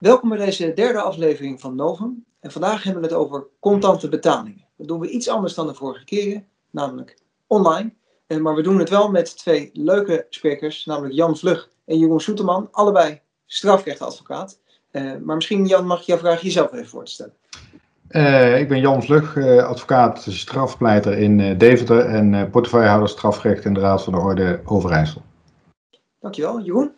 Welkom 0.00 0.28
bij 0.28 0.38
deze 0.38 0.72
derde 0.72 1.00
aflevering 1.00 1.60
van 1.60 1.74
Novum. 1.74 2.24
En 2.40 2.50
vandaag 2.50 2.82
hebben 2.82 3.02
we 3.02 3.08
het 3.08 3.16
over 3.16 3.46
contante 3.58 4.08
betalingen. 4.08 4.66
Dat 4.76 4.88
doen 4.88 5.00
we 5.00 5.10
iets 5.10 5.28
anders 5.28 5.54
dan 5.54 5.66
de 5.66 5.74
vorige 5.74 6.04
keren, 6.04 6.46
namelijk 6.70 7.18
online. 7.46 7.92
Eh, 8.26 8.38
maar 8.38 8.54
we 8.54 8.62
doen 8.62 8.78
het 8.78 8.88
wel 8.88 9.10
met 9.10 9.38
twee 9.38 9.70
leuke 9.72 10.26
sprekers, 10.30 10.84
namelijk 10.84 11.14
Jan 11.14 11.36
Vlug 11.36 11.70
en 11.84 11.98
Jeroen 11.98 12.20
Soeterman, 12.20 12.68
allebei 12.70 13.20
strafrechtadvocaat. 13.46 14.60
Uh, 14.92 15.16
maar 15.22 15.36
misschien, 15.36 15.66
Jan, 15.66 15.86
mag 15.86 16.00
ik 16.00 16.06
jou 16.06 16.20
vragen 16.20 16.44
jezelf 16.44 16.72
even 16.72 16.88
voor 16.88 17.04
te 17.04 17.12
stellen. 17.12 17.34
Uh, 18.08 18.60
ik 18.60 18.68
ben 18.68 18.80
Jan 18.80 19.02
Vlug, 19.02 19.34
uh, 19.34 19.66
advocaat, 19.66 20.26
strafpleiter 20.28 21.18
in 21.18 21.58
Deventer 21.58 22.06
en 22.06 22.50
portefeuillehouder 22.50 23.08
strafrecht 23.08 23.64
in 23.64 23.74
de 23.74 23.80
Raad 23.80 24.04
van 24.04 24.12
de 24.12 24.18
Orde 24.18 24.60
Overijssel. 24.64 25.22
Dankjewel. 26.20 26.60
Jeroen? 26.60 26.92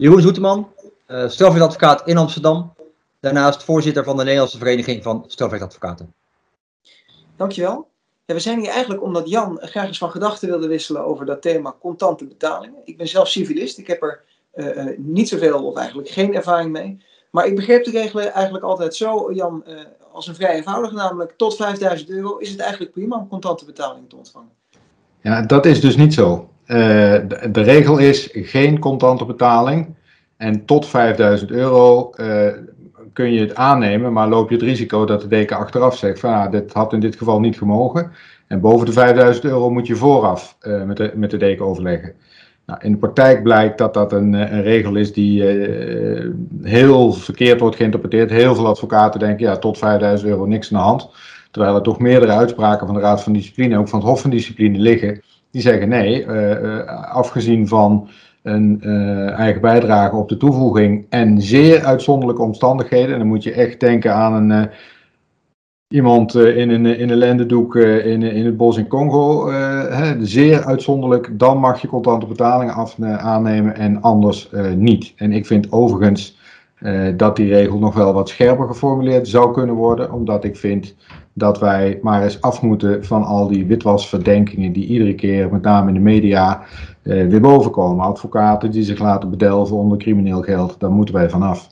Jeroen 0.00 0.20
Zoeteman, 0.20 0.68
uh, 0.76 0.79
strafrechtadvocaat 1.26 2.06
in 2.06 2.16
Amsterdam. 2.16 2.74
Daarnaast 3.20 3.64
voorzitter 3.64 4.04
van 4.04 4.16
de 4.16 4.22
Nederlandse 4.22 4.58
Vereniging 4.58 5.02
van 5.02 5.24
Strafrechtadvocaten. 5.26 6.14
Dankjewel. 7.36 7.88
Ja, 8.24 8.34
we 8.34 8.40
zijn 8.40 8.58
hier 8.58 8.70
eigenlijk 8.70 9.02
omdat 9.02 9.28
Jan 9.28 9.58
graag 9.60 9.86
eens 9.86 9.98
van 9.98 10.10
gedachten 10.10 10.48
wilde 10.48 10.68
wisselen 10.68 11.04
over 11.04 11.26
dat 11.26 11.42
thema 11.42 11.76
contante 11.80 12.24
betalingen. 12.24 12.80
Ik 12.84 12.96
ben 12.96 13.08
zelf 13.08 13.28
civilist, 13.28 13.78
ik 13.78 13.86
heb 13.86 14.02
er 14.02 14.20
uh, 14.54 14.76
uh, 14.76 14.98
niet 14.98 15.28
zoveel 15.28 15.64
of 15.64 15.76
eigenlijk 15.76 16.08
geen 16.08 16.34
ervaring 16.34 16.72
mee. 16.72 16.98
Maar 17.30 17.46
ik 17.46 17.56
begreep 17.56 17.84
de 17.84 17.90
regelen 17.90 18.32
eigenlijk 18.32 18.64
altijd 18.64 18.94
zo, 18.94 19.32
Jan, 19.32 19.64
uh, 19.68 19.74
als 20.12 20.26
een 20.26 20.34
vrij 20.34 20.54
eenvoudige, 20.54 20.94
namelijk 20.94 21.32
tot 21.36 21.56
5000 21.56 22.10
euro 22.10 22.36
is 22.36 22.50
het 22.50 22.60
eigenlijk 22.60 22.92
prima 22.92 23.16
om 23.16 23.28
contante 23.28 23.64
betalingen 23.64 24.08
te 24.08 24.16
ontvangen. 24.16 24.50
Ja, 25.20 25.42
dat 25.42 25.66
is 25.66 25.80
dus 25.80 25.96
niet 25.96 26.14
zo. 26.14 26.48
De, 26.66 27.48
de, 27.52 27.62
regel 27.62 27.98
is 27.98 28.28
geen 28.32 28.78
contante 28.78 29.24
betaling. 29.24 29.94
En 30.40 30.64
tot 30.64 30.86
5000 30.86 31.50
euro 31.50 32.10
uh, 32.16 32.46
kun 33.12 33.32
je 33.32 33.40
het 33.40 33.54
aannemen, 33.54 34.12
maar 34.12 34.28
loop 34.28 34.48
je 34.48 34.54
het 34.54 34.64
risico 34.64 35.04
dat 35.04 35.20
de 35.20 35.28
deken 35.28 35.56
achteraf 35.56 35.96
zegt 35.96 36.20
van 36.20 36.32
ah, 36.32 36.50
dit 36.50 36.72
had 36.72 36.92
in 36.92 37.00
dit 37.00 37.16
geval 37.16 37.40
niet 37.40 37.58
gemogen. 37.58 38.12
En 38.46 38.60
boven 38.60 38.86
de 38.86 38.92
5000 38.92 39.44
euro 39.44 39.70
moet 39.70 39.86
je 39.86 39.96
vooraf 39.96 40.56
uh, 40.62 40.82
met, 40.82 40.96
de, 40.96 41.12
met 41.14 41.30
de 41.30 41.36
deken 41.36 41.64
overleggen. 41.64 42.12
Nou, 42.66 42.80
in 42.82 42.92
de 42.92 42.98
praktijk 42.98 43.42
blijkt 43.42 43.78
dat 43.78 43.94
dat 43.94 44.12
een, 44.12 44.32
een 44.32 44.62
regel 44.62 44.96
is 44.96 45.12
die 45.12 45.42
heel 46.62 47.12
verkeerd 47.12 47.60
wordt 47.60 47.76
geïnterpreteerd. 47.76 48.30
Heel 48.30 48.54
veel 48.54 48.66
advocaten 48.66 49.20
denken 49.20 49.46
ja, 49.46 49.56
tot 49.56 49.78
5000 49.78 50.30
euro 50.30 50.46
niks 50.46 50.72
aan 50.72 50.78
de 50.78 50.84
hand. 50.84 51.10
Terwijl 51.50 51.74
er 51.74 51.82
toch 51.82 51.98
meerdere 51.98 52.32
uitspraken 52.32 52.86
van 52.86 52.94
de 52.94 53.02
Raad 53.02 53.22
van 53.22 53.32
Discipline, 53.32 53.78
ook 53.78 53.88
van 53.88 53.98
het 53.98 54.08
Hof 54.08 54.20
van 54.20 54.30
Discipline 54.30 54.78
liggen, 54.78 55.22
die 55.50 55.62
zeggen 55.62 55.88
nee, 55.88 56.30
afgezien 57.10 57.68
van 57.68 58.08
een 58.42 58.80
uh, 58.82 59.30
eigen 59.30 59.60
bijdrage 59.60 60.16
op 60.16 60.28
de 60.28 60.36
toevoeging 60.36 61.06
en 61.08 61.42
zeer 61.42 61.84
uitzonderlijke 61.84 62.42
omstandigheden. 62.42 63.12
En 63.12 63.18
dan 63.18 63.28
moet 63.28 63.42
je 63.42 63.52
echt 63.52 63.80
denken 63.80 64.14
aan 64.14 64.34
een, 64.34 64.50
uh, 64.50 64.72
iemand 65.88 66.34
uh, 66.34 66.56
in, 66.56 66.70
een, 66.70 66.86
in 66.86 67.10
een 67.10 67.16
lendendoek 67.16 67.76
in, 67.76 68.22
in 68.22 68.44
het 68.44 68.56
bos 68.56 68.76
in 68.76 68.86
Congo. 68.86 69.50
Hè, 69.50 70.24
zeer 70.26 70.64
uitzonderlijk, 70.64 71.38
dan 71.38 71.58
mag 71.58 71.80
je 71.80 71.88
contante 71.88 72.26
betalingen 72.26 72.74
af, 72.74 72.96
aannemen 73.02 73.76
en 73.76 74.02
anders 74.02 74.50
niet. 74.76 75.12
En 75.16 75.32
ik 75.32 75.46
vind 75.46 75.72
overigens 75.72 76.38
dat 77.16 77.36
die 77.36 77.48
regel 77.48 77.78
nog 77.78 77.94
wel 77.94 78.12
wat 78.12 78.28
scherper 78.28 78.66
geformuleerd 78.66 79.28
zou 79.28 79.52
kunnen 79.52 79.74
worden, 79.74 80.12
omdat 80.12 80.44
ik 80.44 80.56
vind 80.56 80.94
dat 81.32 81.58
wij 81.58 81.98
maar 82.02 82.22
eens 82.22 82.40
af 82.40 82.62
moeten 82.62 83.04
van 83.04 83.24
al 83.24 83.48
die 83.48 83.66
witwasverdenkingen 83.66 84.72
die 84.72 84.86
iedere 84.86 85.14
keer, 85.14 85.52
met 85.52 85.62
name 85.62 85.88
in 85.88 85.94
de 85.94 86.00
media, 86.00 86.62
eh, 87.02 87.26
weer 87.26 87.40
bovenkomen. 87.40 88.06
Advocaten 88.06 88.70
die 88.70 88.82
zich 88.82 88.98
laten 88.98 89.30
bedelven 89.30 89.76
onder 89.76 89.98
crimineel 89.98 90.42
geld, 90.42 90.80
daar 90.80 90.90
moeten 90.90 91.14
wij 91.14 91.30
vanaf. 91.30 91.68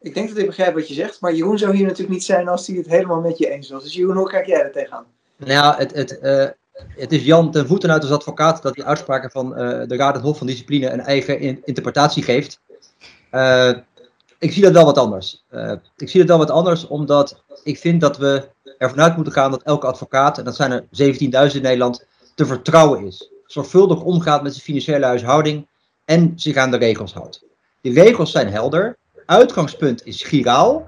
Ik 0.00 0.14
denk 0.14 0.28
dat 0.28 0.38
ik 0.38 0.46
begrijp 0.46 0.74
wat 0.74 0.88
je 0.88 0.94
zegt, 0.94 1.20
maar 1.20 1.34
Jeroen 1.34 1.58
zou 1.58 1.74
hier 1.74 1.86
natuurlijk 1.86 2.12
niet 2.12 2.24
zijn 2.24 2.48
als 2.48 2.66
hij 2.66 2.76
het 2.76 2.86
helemaal 2.86 3.20
met 3.20 3.38
je 3.38 3.50
eens 3.50 3.70
was. 3.70 3.82
Dus 3.82 3.94
Jeroen, 3.94 4.16
hoe 4.16 4.28
kijk 4.28 4.46
jij 4.46 4.62
er 4.62 4.72
tegenaan? 4.72 5.04
Nou, 5.36 5.76
het, 5.76 5.94
het, 5.94 6.18
uh, 6.22 6.46
het 6.88 7.12
is 7.12 7.24
Jan 7.24 7.50
ten 7.50 7.66
voeten 7.66 7.90
uit 7.90 8.02
als 8.02 8.12
advocaat 8.12 8.62
dat 8.62 8.74
die 8.74 8.84
uitspraken 8.84 9.30
van 9.30 9.50
uh, 9.50 9.56
de 9.86 9.96
Raad 9.96 10.14
en 10.16 10.22
Hof 10.22 10.38
van 10.38 10.46
Discipline 10.46 10.90
een 10.90 11.00
eigen 11.00 11.40
in, 11.40 11.62
interpretatie 11.64 12.22
geeft. 12.22 12.60
Uh, 13.32 13.70
ik 14.38 14.52
zie 14.52 14.62
dat 14.62 14.72
wel 14.72 14.84
wat 14.84 14.98
anders. 14.98 15.44
ik 15.96 16.08
zie 16.08 16.20
dat 16.20 16.28
wel 16.28 16.38
wat 16.38 16.50
anders 16.50 16.86
omdat 16.86 17.44
ik 17.62 17.78
vind 17.78 18.00
dat 18.00 18.18
we 18.18 18.48
ervan 18.78 19.00
uit 19.00 19.14
moeten 19.14 19.32
gaan 19.32 19.50
dat 19.50 19.62
elke 19.62 19.86
advocaat, 19.86 20.38
en 20.38 20.44
dat 20.44 20.56
zijn 20.56 20.72
er 20.72 20.82
17.000 20.82 21.56
in 21.56 21.62
Nederland, 21.62 22.06
te 22.34 22.46
vertrouwen 22.46 23.06
is. 23.06 23.30
Zorgvuldig 23.46 24.02
omgaat 24.02 24.42
met 24.42 24.52
zijn 24.52 24.64
financiële 24.64 25.04
huishouding 25.04 25.68
en 26.04 26.32
zich 26.36 26.56
aan 26.56 26.70
de 26.70 26.76
regels 26.76 27.12
houdt. 27.12 27.44
Die 27.80 27.92
regels 27.92 28.30
zijn 28.30 28.48
helder. 28.48 28.96
Uitgangspunt 29.26 30.06
is 30.06 30.22
giraal. 30.22 30.86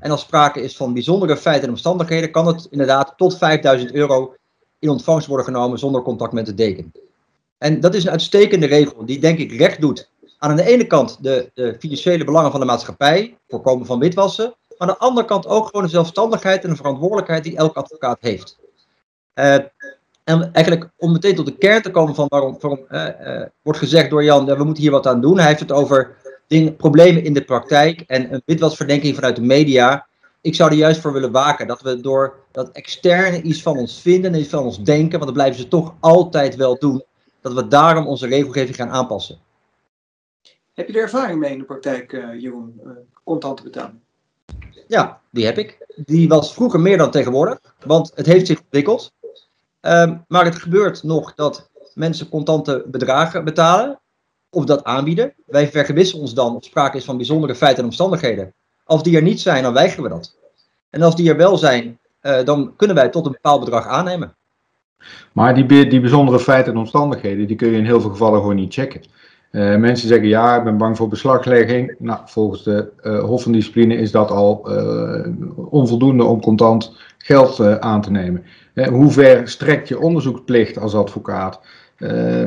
En 0.00 0.10
als 0.10 0.20
sprake 0.20 0.62
is 0.62 0.76
van 0.76 0.92
bijzondere 0.92 1.36
feiten 1.36 1.64
en 1.64 1.70
omstandigheden, 1.70 2.30
kan 2.30 2.46
het 2.46 2.66
inderdaad 2.70 3.14
tot 3.16 3.38
5000 3.38 3.92
euro 3.92 4.34
in 4.78 4.88
ontvangst 4.88 5.26
worden 5.26 5.46
genomen 5.46 5.78
zonder 5.78 6.02
contact 6.02 6.32
met 6.32 6.46
de 6.46 6.54
deken. 6.54 6.92
En 7.58 7.80
dat 7.80 7.94
is 7.94 8.04
een 8.04 8.10
uitstekende 8.10 8.66
regel 8.66 9.04
die, 9.06 9.18
denk 9.20 9.38
ik, 9.38 9.52
recht 9.52 9.80
doet 9.80 10.10
aan 10.38 10.56
de 10.56 10.66
ene 10.66 10.86
kant 10.86 11.22
de, 11.22 11.76
financiële 11.78 12.24
belangen 12.24 12.50
van 12.50 12.60
de 12.60 12.66
maatschappij, 12.66 13.36
voorkomen 13.48 13.86
van 13.86 13.98
witwassen, 13.98 14.54
maar 14.68 14.88
aan 14.88 14.94
de 14.94 14.98
andere 14.98 15.26
kant 15.26 15.46
ook 15.46 15.66
gewoon 15.66 15.82
de 15.82 15.90
zelfstandigheid 15.90 16.64
en 16.64 16.70
de 16.70 16.76
verantwoordelijkheid 16.76 17.44
die 17.44 17.56
elke 17.56 17.78
advocaat 17.78 18.18
heeft. 18.20 18.58
Uh, 19.34 19.56
en 20.28 20.52
eigenlijk 20.52 20.90
om 20.96 21.12
meteen 21.12 21.34
tot 21.34 21.46
de 21.46 21.56
kern 21.56 21.82
te 21.82 21.90
komen 21.90 22.14
van 22.14 22.26
waarom, 22.28 22.56
waarom 22.60 22.86
uh, 22.90 23.46
wordt 23.62 23.78
gezegd 23.78 24.10
door 24.10 24.24
Jan, 24.24 24.44
we 24.44 24.64
moeten 24.64 24.82
hier 24.82 24.92
wat 24.92 25.06
aan 25.06 25.20
doen. 25.20 25.38
Hij 25.38 25.46
heeft 25.46 25.60
het 25.60 25.72
over 25.72 26.16
dingen, 26.46 26.76
problemen 26.76 27.24
in 27.24 27.32
de 27.32 27.44
praktijk 27.44 28.00
en 28.00 28.32
een 28.32 28.42
witwasverdenking 28.44 29.14
vanuit 29.14 29.36
de 29.36 29.42
media. 29.42 30.06
Ik 30.40 30.54
zou 30.54 30.70
er 30.70 30.76
juist 30.76 31.00
voor 31.00 31.12
willen 31.12 31.32
waken 31.32 31.66
dat 31.66 31.82
we 31.82 32.00
door 32.00 32.34
dat 32.52 32.70
externe 32.72 33.42
iets 33.42 33.62
van 33.62 33.76
ons 33.76 34.00
vinden 34.00 34.32
en 34.32 34.40
iets 34.40 34.48
van 34.48 34.64
ons 34.64 34.82
denken, 34.82 35.10
want 35.10 35.24
dat 35.24 35.32
blijven 35.32 35.60
ze 35.60 35.68
toch 35.68 35.94
altijd 36.00 36.56
wel 36.56 36.78
doen, 36.78 37.04
dat 37.40 37.52
we 37.52 37.68
daarom 37.68 38.06
onze 38.06 38.26
regelgeving 38.26 38.76
gaan 38.76 38.90
aanpassen. 38.90 39.38
Heb 40.74 40.88
je 40.88 40.94
er 40.94 41.02
ervaring 41.02 41.38
mee 41.38 41.52
in 41.52 41.58
de 41.58 41.64
praktijk, 41.64 42.12
uh, 42.12 42.40
Jeroen, 42.40 42.80
uh, 42.84 42.90
contante 43.24 43.62
betaling? 43.62 43.98
Ja, 44.88 45.20
die 45.30 45.44
heb 45.44 45.58
ik. 45.58 45.86
Die 45.96 46.28
was 46.28 46.54
vroeger 46.54 46.80
meer 46.80 46.98
dan 46.98 47.10
tegenwoordig, 47.10 47.58
want 47.86 48.12
het 48.14 48.26
heeft 48.26 48.46
zich 48.46 48.60
ontwikkeld. 48.60 49.12
Um, 49.88 50.24
maar 50.28 50.44
het 50.44 50.58
gebeurt 50.58 51.02
nog 51.02 51.34
dat 51.34 51.70
mensen 51.94 52.28
contante 52.28 52.84
bedragen 52.86 53.44
betalen 53.44 54.00
of 54.50 54.64
dat 54.64 54.84
aanbieden. 54.84 55.34
Wij 55.46 55.70
vergewissen 55.70 56.18
ons 56.18 56.34
dan 56.34 56.56
of 56.56 56.64
sprake 56.64 56.96
is 56.96 57.04
van 57.04 57.16
bijzondere 57.16 57.54
feiten 57.54 57.82
en 57.82 57.88
omstandigheden. 57.88 58.52
Als 58.84 59.02
die 59.02 59.16
er 59.16 59.22
niet 59.22 59.40
zijn, 59.40 59.62
dan 59.62 59.72
weigeren 59.72 60.02
we 60.02 60.08
dat. 60.08 60.36
En 60.90 61.02
als 61.02 61.16
die 61.16 61.30
er 61.30 61.36
wel 61.36 61.58
zijn, 61.58 61.98
uh, 62.22 62.44
dan 62.44 62.72
kunnen 62.76 62.96
wij 62.96 63.08
tot 63.08 63.26
een 63.26 63.32
bepaald 63.32 63.60
bedrag 63.60 63.86
aannemen. 63.86 64.36
Maar 65.32 65.54
die, 65.54 65.86
die 65.88 66.00
bijzondere 66.00 66.40
feiten 66.40 66.72
en 66.72 66.78
omstandigheden, 66.78 67.46
die 67.46 67.56
kun 67.56 67.70
je 67.70 67.76
in 67.76 67.84
heel 67.84 68.00
veel 68.00 68.10
gevallen 68.10 68.40
gewoon 68.40 68.56
niet 68.56 68.74
checken. 68.74 69.02
Uh, 69.52 69.76
mensen 69.76 70.08
zeggen 70.08 70.28
ja, 70.28 70.56
ik 70.56 70.64
ben 70.64 70.76
bang 70.76 70.96
voor 70.96 71.08
beslaglegging. 71.08 71.94
Nou, 71.98 72.20
volgens 72.24 72.62
de 72.62 72.88
uh, 73.02 73.24
Hof 73.24 73.42
van 73.42 73.52
Discipline 73.52 73.94
is 73.94 74.10
dat 74.10 74.30
al 74.30 74.70
uh, 74.70 75.26
onvoldoende 75.70 76.24
om 76.24 76.40
contant 76.40 76.96
geld 77.18 77.80
aan 77.80 78.00
te 78.00 78.10
nemen. 78.10 78.44
hoe 78.90 79.10
ver 79.10 79.48
strekt 79.48 79.88
je 79.88 80.00
onderzoeksplicht 80.00 80.78
als 80.78 80.94
advocaat? 80.94 81.60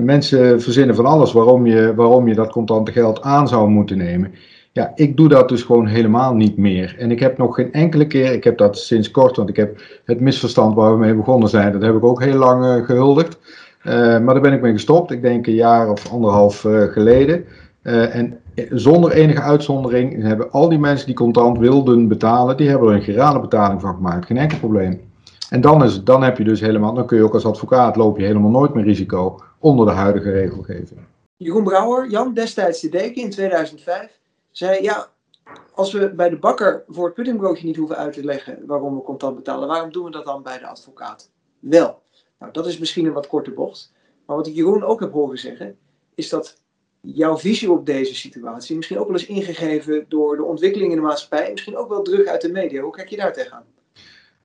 mensen 0.01 0.61
verzinnen 0.61 0.95
van 0.95 1.06
alles 1.06 1.31
waarom 1.31 1.66
je, 1.66 1.95
waarom 1.95 2.28
je 2.28 2.35
dat 2.35 2.51
contante 2.51 2.91
geld 2.91 3.22
aan 3.22 3.47
zou 3.47 3.69
moeten 3.69 3.97
nemen. 3.97 4.31
Ja, 4.72 4.91
ik 4.95 5.17
doe 5.17 5.29
dat 5.29 5.50
dus 5.50 5.63
gewoon 5.63 5.88
helemaal 5.88 6.34
niet 6.34 6.57
meer. 6.57 6.95
En 7.00 7.11
ik 7.11 7.19
heb 7.19 7.38
nog 7.38 7.56
geen 7.56 7.73
enkele 7.73 8.07
keer, 8.07 8.34
ik 8.34 8.44
heb 8.44 8.57
dat 8.57 8.78
sinds 8.78 9.11
kort, 9.11 9.35
want 9.35 9.50
ik 9.50 9.56
heb 9.56 9.81
het 10.06 10.19
misverstand 10.19 10.75
waar 10.75 10.91
we 10.91 11.00
mee 11.00 11.16
begonnen 11.16 11.50
zijn, 11.50 11.72
dat 11.72 11.81
heb 11.81 11.95
ik 11.95 12.03
ook 12.03 12.23
heel 12.23 12.38
lang 12.38 12.85
gehuldigd. 12.85 13.40
Uh, 13.83 13.93
maar 13.93 14.33
daar 14.33 14.41
ben 14.41 14.53
ik 14.53 14.61
mee 14.61 14.72
gestopt, 14.72 15.11
ik 15.11 15.22
denk 15.22 15.47
een 15.47 15.53
jaar 15.53 15.89
of 15.89 16.11
anderhalf 16.11 16.63
uh, 16.63 16.83
geleden. 16.83 17.45
Uh, 17.83 18.16
en 18.16 18.39
zonder 18.69 19.11
enige 19.11 19.41
uitzondering 19.41 20.23
hebben 20.23 20.51
al 20.51 20.69
die 20.69 20.79
mensen 20.79 21.05
die 21.05 21.16
contant 21.16 21.57
wilden 21.57 22.07
betalen, 22.07 22.57
die 22.57 22.69
hebben 22.69 22.89
er 22.89 22.95
een 22.95 23.01
gerale 23.01 23.39
betaling 23.39 23.81
van 23.81 23.95
gemaakt. 23.95 24.25
Geen 24.25 24.37
enkel 24.37 24.57
probleem. 24.57 25.09
En 25.49 25.61
dan, 25.61 25.83
is, 25.83 26.03
dan 26.03 26.23
heb 26.23 26.37
je 26.37 26.43
dus 26.43 26.59
helemaal, 26.59 26.93
dan 26.93 27.05
kun 27.05 27.17
je 27.17 27.23
ook 27.23 27.33
als 27.33 27.45
advocaat 27.45 27.95
loop 27.95 28.17
je 28.17 28.25
helemaal 28.25 28.49
nooit 28.49 28.73
meer 28.73 28.83
risico 28.83 29.39
onder 29.59 29.85
de 29.85 29.91
huidige 29.91 30.31
regelgeving. 30.31 30.99
Jeroen 31.37 31.63
Brouwer, 31.63 32.09
Jan, 32.09 32.34
destijds 32.34 32.81
de 32.81 32.89
deken 32.89 33.22
in 33.22 33.29
2005, 33.29 34.19
zei 34.51 34.84
ja, 34.84 35.07
als 35.73 35.93
we 35.93 36.13
bij 36.13 36.29
de 36.29 36.37
bakker 36.37 36.84
voor 36.87 37.05
het 37.05 37.13
puddingbroodje 37.13 37.66
niet 37.66 37.75
hoeven 37.75 37.97
uit 37.97 38.13
te 38.13 38.23
leggen 38.23 38.59
waarom 38.66 38.95
we 38.95 39.01
contant 39.01 39.35
betalen, 39.35 39.67
waarom 39.67 39.91
doen 39.91 40.03
we 40.03 40.11
dat 40.11 40.25
dan 40.25 40.43
bij 40.43 40.59
de 40.59 40.67
advocaat 40.67 41.29
wel? 41.59 42.01
Nou, 42.41 42.53
dat 42.53 42.67
is 42.67 42.78
misschien 42.78 43.05
een 43.05 43.14
wat 43.14 43.28
korte 43.28 43.52
bocht. 43.52 43.93
Maar 44.26 44.35
wat 44.35 44.47
ik 44.47 44.55
Jeroen 44.55 44.84
ook 44.84 44.99
heb 44.99 45.11
horen 45.11 45.38
zeggen, 45.38 45.76
is 46.16 46.29
dat 46.29 46.61
jouw 47.02 47.38
visie 47.38 47.72
op 47.72 47.85
deze 47.85 48.16
situatie 48.16 48.76
misschien 48.76 48.99
ook 48.99 49.08
wel 49.08 49.17
eens 49.17 49.26
ingegeven 49.26 50.05
door 50.08 50.35
de 50.35 50.43
ontwikkeling 50.43 50.90
in 50.90 50.97
de 50.97 51.03
maatschappij 51.03 51.46
en 51.46 51.52
misschien 51.52 51.78
ook 51.78 51.90
wel 51.90 52.02
druk 52.02 52.28
uit 52.28 52.41
de 52.41 52.52
media. 52.52 52.82
Hoe 52.82 52.91
kijk 52.91 53.08
je 53.08 53.17
daar 53.17 53.34
tegenaan? 53.34 53.64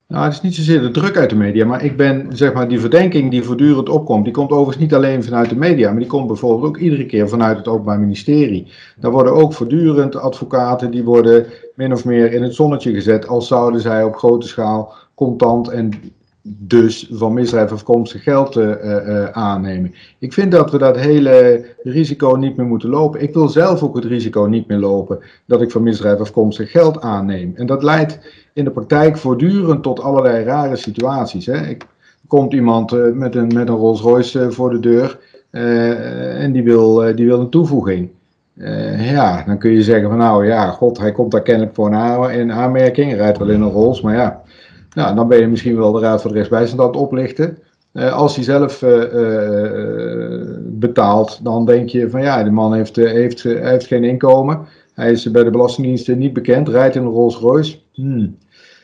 Nou, 0.07 0.23
het 0.23 0.33
is 0.33 0.41
niet 0.41 0.55
zozeer 0.55 0.81
de 0.81 0.91
druk 0.91 1.17
uit 1.17 1.29
de 1.29 1.35
media, 1.35 1.65
maar 1.65 1.83
ik 1.83 1.97
ben, 1.97 2.37
zeg 2.37 2.53
maar, 2.53 2.67
die 2.67 2.79
verdenking 2.79 3.31
die 3.31 3.43
voortdurend 3.43 3.89
opkomt, 3.89 4.23
die 4.23 4.33
komt 4.33 4.51
overigens 4.51 4.77
niet 4.77 4.93
alleen 4.93 5.23
vanuit 5.23 5.49
de 5.49 5.55
media, 5.55 5.89
maar 5.89 5.99
die 5.99 6.07
komt 6.07 6.27
bijvoorbeeld 6.27 6.67
ook 6.67 6.77
iedere 6.77 7.05
keer 7.05 7.29
vanuit 7.29 7.57
het 7.57 7.67
Openbaar 7.67 7.99
Ministerie. 7.99 8.71
Daar 8.99 9.11
worden 9.11 9.33
ook 9.33 9.53
voortdurend 9.53 10.15
advocaten, 10.15 10.91
die 10.91 11.03
worden 11.03 11.45
min 11.75 11.93
of 11.93 12.05
meer 12.05 12.33
in 12.33 12.43
het 12.43 12.55
zonnetje 12.55 12.93
gezet, 12.93 13.27
als 13.27 13.47
zouden 13.47 13.81
zij 13.81 14.03
op 14.03 14.15
grote 14.15 14.47
schaal 14.47 14.93
contant 15.13 15.67
en 15.69 15.91
dus 16.49 17.09
van 17.11 17.33
misdrijf 17.33 17.71
afkomstig 17.71 18.23
geld 18.23 18.57
uh, 18.57 18.69
uh, 18.83 19.29
aannemen. 19.29 19.93
Ik 20.19 20.33
vind 20.33 20.51
dat 20.51 20.71
we 20.71 20.77
dat 20.77 20.97
hele 20.97 21.65
risico 21.83 22.35
niet 22.35 22.55
meer 22.55 22.65
moeten 22.65 22.89
lopen. 22.89 23.21
Ik 23.21 23.33
wil 23.33 23.49
zelf 23.49 23.83
ook 23.83 23.95
het 23.95 24.05
risico 24.05 24.45
niet 24.45 24.67
meer 24.67 24.77
lopen 24.77 25.19
dat 25.45 25.61
ik 25.61 25.71
van 25.71 25.83
misdrijf 25.83 26.19
afkomstig 26.19 26.71
geld 26.71 27.01
aanneem. 27.01 27.53
En 27.55 27.65
dat 27.65 27.83
leidt 27.83 28.19
in 28.53 28.63
de 28.63 28.71
praktijk 28.71 29.17
voortdurend 29.17 29.83
tot 29.83 30.01
allerlei 30.01 30.43
rare 30.43 30.75
situaties. 30.75 31.45
Hè. 31.45 31.67
Ik, 31.67 31.85
komt 32.27 32.53
iemand 32.53 33.13
met, 33.13 33.35
een, 33.35 33.47
met 33.47 33.69
een 33.69 33.75
Rolls 33.75 34.01
Royce 34.01 34.51
voor 34.51 34.69
de 34.69 34.79
deur 34.79 35.19
en 35.51 36.51
die 36.51 36.63
wil, 36.63 37.15
die 37.15 37.25
wil 37.25 37.39
een 37.39 37.49
toevoeging. 37.49 38.09
ja, 38.97 39.43
dan 39.45 39.57
kun 39.57 39.71
je 39.71 39.83
zeggen 39.83 40.09
van 40.09 40.17
nou 40.17 40.45
ja, 40.45 40.69
god, 40.69 40.97
hij 40.97 41.11
komt 41.11 41.31
daar 41.31 41.41
kennelijk 41.41 41.75
voor 41.75 42.31
in 42.31 42.51
aanmerking. 42.51 43.13
Rijdt 43.13 43.37
wel 43.37 43.49
in 43.49 43.61
een 43.61 43.71
Rolls, 43.71 44.01
maar 44.01 44.15
ja, 44.15 44.41
nou, 44.97 45.15
dan 45.15 45.27
ben 45.27 45.39
je 45.39 45.47
misschien 45.47 45.77
wel 45.77 45.91
de 45.91 45.99
Raad 45.99 46.21
van 46.21 46.31
de 46.31 46.37
Rechtsbijstand 46.37 46.81
aan 46.81 46.87
het 46.87 46.95
oplichten. 46.95 47.57
Uh, 47.93 48.13
als 48.13 48.35
hij 48.35 48.43
zelf 48.43 48.81
uh, 48.81 49.13
uh, 49.13 50.41
betaalt, 50.59 51.39
dan 51.43 51.65
denk 51.65 51.89
je 51.89 52.09
van 52.09 52.21
ja, 52.21 52.43
de 52.43 52.51
man 52.51 52.73
heeft, 52.73 52.95
heeft, 52.95 53.43
heeft 53.43 53.87
geen 53.87 54.03
inkomen. 54.03 54.59
Hij 54.93 55.11
is 55.11 55.31
bij 55.31 55.43
de 55.43 55.49
Belastingdienst 55.49 56.15
niet 56.15 56.33
bekend, 56.33 56.69
rijdt 56.69 56.95
in 56.95 57.01
een 57.01 57.11
Rolls 57.11 57.37
Royce. 57.37 57.77
Hmm. 57.93 58.37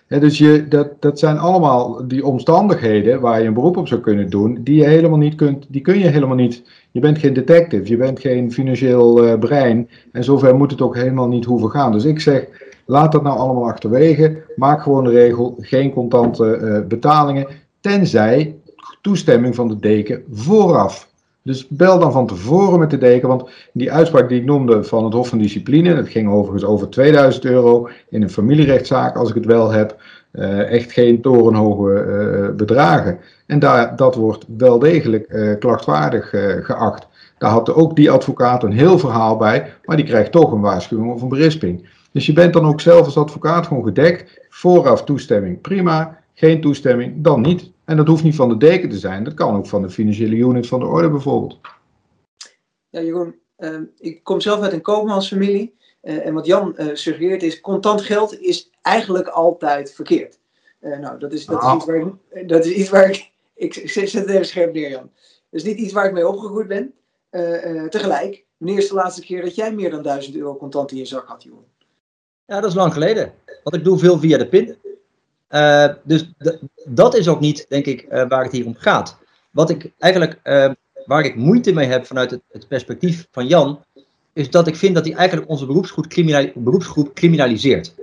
dus 0.07 0.37
je, 0.37 0.67
dat, 0.67 0.87
dat 0.99 1.19
zijn 1.19 1.37
allemaal 1.37 2.07
die 2.07 2.25
omstandigheden 2.25 3.21
waar 3.21 3.41
je 3.41 3.47
een 3.47 3.53
beroep 3.53 3.77
op 3.77 3.87
zou 3.87 4.01
kunnen 4.01 4.29
doen, 4.29 4.59
die 4.63 4.75
je 4.75 4.87
helemaal 4.87 5.17
niet 5.17 5.35
kunt, 5.35 5.65
die 5.69 5.81
kun 5.81 5.99
je 5.99 6.07
helemaal 6.07 6.35
niet. 6.35 6.63
Je 6.91 6.99
bent 6.99 7.17
geen 7.17 7.33
detective, 7.33 7.89
je 7.89 7.97
bent 7.97 8.19
geen 8.19 8.51
financieel 8.51 9.37
brein. 9.37 9.89
En 10.11 10.23
zover 10.23 10.55
moet 10.55 10.71
het 10.71 10.81
ook 10.81 10.95
helemaal 10.95 11.27
niet 11.27 11.45
hoeven 11.45 11.69
gaan. 11.69 11.91
Dus 11.91 12.05
ik 12.05 12.19
zeg, 12.19 12.47
Laat 12.85 13.11
dat 13.11 13.23
nou 13.23 13.37
allemaal 13.37 13.65
achterwege. 13.65 14.43
Maak 14.55 14.81
gewoon 14.81 15.03
de 15.03 15.09
regel: 15.09 15.55
geen 15.59 15.93
contante 15.93 16.59
uh, 16.61 16.87
betalingen. 16.87 17.47
Tenzij 17.79 18.55
toestemming 19.01 19.55
van 19.55 19.67
de 19.67 19.79
deken 19.79 20.23
vooraf. 20.31 21.11
Dus 21.41 21.67
bel 21.67 21.99
dan 21.99 22.11
van 22.11 22.27
tevoren 22.27 22.79
met 22.79 22.89
de 22.89 22.97
deken, 22.97 23.27
want 23.27 23.49
die 23.73 23.91
uitspraak 23.91 24.29
die 24.29 24.39
ik 24.39 24.45
noemde 24.45 24.83
van 24.83 25.03
het 25.03 25.13
Hof 25.13 25.27
van 25.27 25.37
Discipline, 25.37 25.95
dat 25.95 26.07
ging 26.07 26.29
overigens 26.29 26.63
over 26.63 26.89
2000 26.89 27.45
euro 27.45 27.89
in 28.09 28.21
een 28.21 28.29
familierechtszaak, 28.29 29.15
als 29.17 29.29
ik 29.29 29.35
het 29.35 29.45
wel 29.45 29.71
heb, 29.71 30.01
uh, 30.33 30.71
echt 30.71 30.91
geen 30.91 31.21
torenhoge 31.21 32.05
uh, 32.07 32.55
bedragen. 32.55 33.19
En 33.45 33.59
daar, 33.59 33.95
dat 33.95 34.15
wordt 34.15 34.45
wel 34.57 34.79
degelijk 34.79 35.57
klachtwaardig 35.59 36.29
geacht. 36.65 37.07
Daar 37.37 37.51
had 37.51 37.73
ook 37.73 37.95
die 37.95 38.11
advocaat 38.11 38.63
een 38.63 38.71
heel 38.71 38.99
verhaal 38.99 39.37
bij, 39.37 39.73
maar 39.85 39.95
die 39.95 40.05
krijgt 40.05 40.31
toch 40.31 40.51
een 40.51 40.61
waarschuwing 40.61 41.13
of 41.13 41.21
een 41.21 41.29
berisping. 41.29 41.87
Dus 42.13 42.25
je 42.25 42.33
bent 42.33 42.53
dan 42.53 42.65
ook 42.65 42.81
zelf 42.81 43.05
als 43.05 43.17
advocaat 43.17 43.67
gewoon 43.67 43.83
gedekt. 43.83 44.39
Vooraf 44.49 45.03
toestemming, 45.03 45.61
prima. 45.61 46.21
Geen 46.33 46.61
toestemming, 46.61 47.23
dan 47.23 47.41
niet. 47.41 47.71
En 47.85 47.97
dat 47.97 48.07
hoeft 48.07 48.23
niet 48.23 48.35
van 48.35 48.49
de 48.49 48.57
deken 48.57 48.89
te 48.89 48.97
zijn. 48.97 49.23
Dat 49.23 49.33
kan 49.33 49.55
ook 49.55 49.67
van 49.67 49.81
de 49.81 49.89
financiële 49.89 50.35
unit 50.35 50.67
van 50.67 50.79
de 50.79 50.85
orde 50.85 51.09
bijvoorbeeld. 51.09 51.59
Ja, 52.89 53.01
Jeroen, 53.01 53.35
uh, 53.57 53.79
ik 53.97 54.23
kom 54.23 54.41
zelf 54.41 54.61
uit 54.61 54.73
een 54.73 54.81
koopmansfamilie. 54.81 55.75
Uh, 56.03 56.25
en 56.25 56.33
wat 56.33 56.45
Jan 56.45 56.75
uh, 56.77 56.87
suggereert 56.93 57.43
is, 57.43 57.61
contant 57.61 58.01
geld 58.01 58.39
is 58.39 58.69
eigenlijk 58.81 59.27
altijd 59.27 59.93
verkeerd. 59.93 60.39
Eh, 60.79 60.99
nou, 60.99 61.19
dat 61.19 61.33
is, 61.33 61.45
dat, 61.45 61.61
is 61.61 61.67
ah. 61.67 61.75
iets 61.75 61.85
waar 61.85 61.95
ik, 61.95 62.47
dat 62.47 62.65
is 62.65 62.71
iets 62.71 62.89
waar 62.89 63.09
ik... 63.09 63.31
Ik 63.55 63.73
zet 63.73 64.11
het 64.11 64.29
even 64.29 64.45
scherp 64.45 64.73
neer, 64.73 64.89
Jan. 64.89 65.11
Dat 65.49 65.61
is 65.61 65.63
niet 65.63 65.77
iets 65.77 65.93
waar 65.93 66.05
ik 66.05 66.13
mee 66.13 66.27
opgegroeid 66.27 66.67
ben. 66.67 66.93
tegelijk, 67.89 68.45
wanneer 68.57 68.77
is 68.77 68.87
de 68.87 68.93
laatste 68.93 69.21
keer 69.21 69.41
dat 69.41 69.55
jij 69.55 69.73
meer 69.73 69.89
dan 69.89 70.01
1000 70.01 70.35
euro 70.35 70.57
contant 70.57 70.91
in 70.91 70.97
je 70.97 71.05
zak 71.05 71.27
had, 71.27 71.43
Jeroen? 71.43 71.65
Ja, 72.45 72.59
dat 72.59 72.69
is 72.69 72.75
lang 72.75 72.93
geleden. 72.93 73.33
Want 73.63 73.75
ik 73.75 73.83
doe 73.83 73.97
veel 73.97 74.19
via 74.19 74.37
de 74.37 74.47
PIN. 74.47 74.75
Uh, 75.49 75.87
dus 76.03 76.31
dat 76.85 77.15
is 77.15 77.27
ook 77.27 77.39
niet, 77.39 77.65
denk 77.69 77.85
ik, 77.85 78.01
uh, 78.03 78.27
waar 78.27 78.43
het 78.43 78.51
hier 78.51 78.65
om 78.65 78.75
gaat. 78.77 79.17
Wat 79.51 79.69
ik 79.69 79.91
eigenlijk, 79.99 80.39
uh, 80.43 80.69
waar 81.05 81.25
ik 81.25 81.35
moeite 81.35 81.73
mee 81.73 81.87
heb 81.87 82.05
vanuit 82.05 82.31
het, 82.31 82.67
perspectief 82.67 83.27
van 83.31 83.47
Jan, 83.47 83.83
is 84.33 84.49
dat 84.49 84.67
ik 84.67 84.75
vind 84.75 84.95
dat 84.95 85.05
hij 85.05 85.15
eigenlijk 85.15 85.49
onze 85.49 85.65
beroepsgroep, 85.65 86.07
beroepsgroep 86.55 87.13
criminaliseert. 87.13 87.93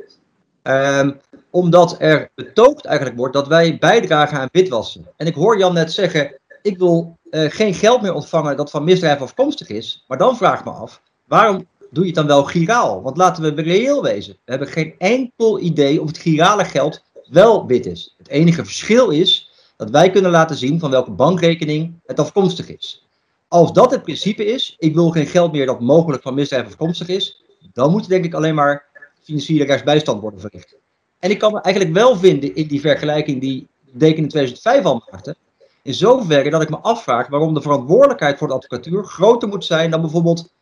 Ehm, 0.63 1.13
omdat 1.51 1.97
er 1.99 2.31
betoogd 2.35 2.85
eigenlijk 2.85 3.17
wordt 3.17 3.35
dat 3.35 3.49
wij 3.49 3.79
bijdragen 3.79 4.39
aan 4.39 4.49
witwassen. 4.53 5.07
En 5.17 5.27
ik 5.27 5.35
hoor 5.35 5.59
Jan 5.59 5.75
net 5.75 5.93
zeggen, 5.93 6.35
ik 6.63 6.79
wil 6.79 7.19
geen 7.31 7.75
geld 7.75 8.03
meer 8.03 8.15
ontvangen 8.15 8.57
dat 8.57 8.71
van 8.71 8.85
misdrijf 8.85 9.21
afkomstig 9.21 9.69
is. 9.69 10.05
Maar 10.07 10.19
dan 10.19 10.37
vraag 10.37 10.59
ik 10.59 10.65
me 10.65 10.71
af, 10.71 11.03
waarom 11.27 11.67
doe 11.91 12.03
je 12.05 12.11
het 12.11 12.19
dan 12.19 12.27
wel 12.27 12.45
giraal? 12.45 13.03
Want 13.03 13.17
laten 13.17 13.55
we 13.55 13.63
reëel 13.63 14.03
wezen. 14.03 14.37
We 14.45 14.51
hebben 14.51 14.69
geen 14.69 14.95
enkel 14.99 15.61
idee 15.61 16.01
of 16.01 16.07
het 16.07 16.19
girale 16.19 16.65
geld 16.65 17.05
wel 17.29 17.67
wit 17.67 17.87
is. 17.87 18.15
Het 18.19 18.29
enige 18.29 18.65
verschil 18.65 19.11
is 19.11 19.51
dat 19.77 19.91
wij 19.91 20.11
kunnen 20.11 20.31
laten 20.31 20.57
zien 20.57 20.79
van 20.79 20.91
welke 20.91 21.11
bankrekening 21.11 22.01
het 22.07 22.21
afkomstig 22.21 22.69
is. 22.69 23.07
Als 23.49 23.73
dat 23.73 23.91
het 23.91 24.03
principe 24.03 24.45
is, 24.45 24.75
ik 24.79 24.95
wil 24.95 25.11
geen 25.11 25.27
geld 25.27 25.53
meer 25.53 25.67
dat 25.67 25.81
mogelijk 25.81 26.23
van 26.23 26.35
misdrijf 26.35 26.67
afkomstig 26.67 27.09
is, 27.09 27.43
dan 27.73 27.91
moet 27.91 28.09
denk 28.09 28.25
ik 28.25 28.35
alleen 28.35 28.55
maar 28.55 28.87
financiële 29.23 29.65
rechtsbijstand 29.65 30.21
worden 30.21 30.41
verricht. 30.41 30.77
En 31.19 31.31
ik 31.31 31.39
kan 31.39 31.53
me 31.53 31.61
eigenlijk 31.61 31.95
wel 31.95 32.17
vinden 32.17 32.55
in 32.55 32.67
die 32.67 32.81
vergelijking 32.81 33.41
die 33.41 33.69
Deken 33.93 34.23
in 34.23 34.29
2005 34.29 34.85
al 34.85 35.03
maakte. 35.11 35.37
In 35.83 35.95
zoverre 35.95 36.51
dat 36.51 36.63
ik 36.63 36.71
me 36.71 36.79
afvraag 36.79 37.29
waarom 37.29 37.55
de 37.55 37.61
verantwoordelijkheid 37.61 38.39
voor 38.39 38.49
de 38.49 38.55
advocatuur 38.55 39.05
groter 39.05 39.49
moet 39.49 39.65
zijn 39.65 39.91
dan 39.91 40.01
bijvoorbeeld 40.01 40.53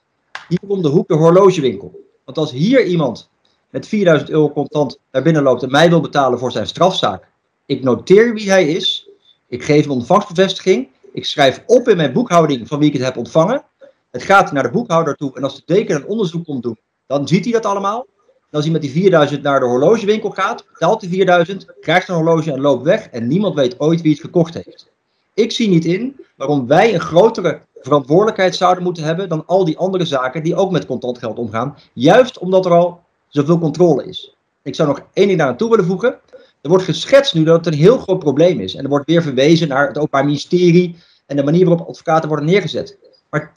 hier 0.48 0.58
om 0.66 0.82
de 0.82 0.88
hoek 0.88 1.08
de 1.08 1.14
horlogewinkel. 1.14 2.00
Want 2.24 2.38
als 2.38 2.50
hier 2.50 2.84
iemand 2.84 3.30
met 3.70 3.86
4000 3.86 4.30
euro 4.30 4.50
contant 4.50 4.98
naar 5.12 5.22
binnen 5.22 5.42
loopt 5.42 5.62
en 5.62 5.70
mij 5.70 5.88
wil 5.88 6.00
betalen 6.00 6.38
voor 6.38 6.52
zijn 6.52 6.66
strafzaak, 6.66 7.28
ik 7.66 7.82
noteer 7.82 8.34
wie 8.34 8.50
hij 8.50 8.68
is, 8.68 9.08
ik 9.46 9.64
geef 9.64 9.84
een 9.84 9.90
ontvangstbevestiging, 9.90 10.88
ik 11.12 11.24
schrijf 11.24 11.62
op 11.66 11.88
in 11.88 11.96
mijn 11.96 12.12
boekhouding 12.12 12.68
van 12.68 12.78
wie 12.78 12.88
ik 12.88 12.94
het 12.94 13.04
heb 13.04 13.16
ontvangen. 13.16 13.64
Het 14.10 14.22
gaat 14.22 14.52
naar 14.52 14.62
de 14.62 14.70
boekhouder 14.70 15.14
toe 15.14 15.36
en 15.36 15.42
als 15.42 15.56
de 15.56 15.62
deken 15.64 15.96
een 15.96 16.06
onderzoek 16.06 16.44
komt 16.44 16.62
doen, 16.62 16.78
dan 17.06 17.28
ziet 17.28 17.44
hij 17.44 17.52
dat 17.52 17.66
allemaal. 17.66 18.06
En 18.26 18.54
als 18.56 18.64
hij 18.64 18.72
met 18.72 18.82
die 18.82 18.90
4000 18.90 19.42
naar 19.42 19.60
de 19.60 19.66
horlogewinkel 19.66 20.30
gaat, 20.30 20.64
betaalt 20.72 21.00
die 21.00 21.08
4000, 21.08 21.66
krijgt 21.80 22.08
een 22.08 22.14
horloge 22.14 22.52
en 22.52 22.60
loopt 22.60 22.82
weg 22.84 23.08
en 23.08 23.26
niemand 23.26 23.54
weet 23.54 23.80
ooit 23.80 24.00
wie 24.00 24.12
het 24.12 24.20
gekocht 24.20 24.54
heeft. 24.54 24.90
Ik 25.38 25.52
zie 25.52 25.68
niet 25.68 25.84
in 25.84 26.16
waarom 26.36 26.66
wij 26.66 26.94
een 26.94 27.00
grotere 27.00 27.60
verantwoordelijkheid 27.80 28.56
zouden 28.56 28.82
moeten 28.82 29.02
hebben 29.02 29.28
dan 29.28 29.46
al 29.46 29.64
die 29.64 29.78
andere 29.78 30.04
zaken 30.04 30.42
die 30.42 30.54
ook 30.54 30.70
met 30.70 30.86
contant 30.86 31.18
geld 31.18 31.38
omgaan. 31.38 31.76
Juist 31.92 32.38
omdat 32.38 32.64
er 32.64 32.72
al 32.72 33.00
zoveel 33.28 33.58
controle 33.58 34.04
is. 34.04 34.36
Ik 34.62 34.74
zou 34.74 34.88
nog 34.88 35.02
één 35.12 35.26
ding 35.26 35.38
daar 35.38 35.48
aan 35.48 35.56
toe 35.56 35.70
willen 35.70 35.84
voegen. 35.84 36.18
Er 36.60 36.68
wordt 36.68 36.84
geschetst 36.84 37.34
nu 37.34 37.44
dat 37.44 37.56
het 37.56 37.74
een 37.74 37.80
heel 37.80 37.98
groot 37.98 38.18
probleem 38.18 38.60
is. 38.60 38.74
En 38.74 38.82
er 38.82 38.88
wordt 38.88 39.06
weer 39.06 39.22
verwezen 39.22 39.68
naar 39.68 39.86
het 39.86 39.96
Openbaar 39.96 40.24
Ministerie 40.24 40.96
en 41.26 41.36
de 41.36 41.44
manier 41.44 41.66
waarop 41.66 41.88
advocaten 41.88 42.28
worden 42.28 42.46
neergezet. 42.46 42.98
Maar 43.30 43.52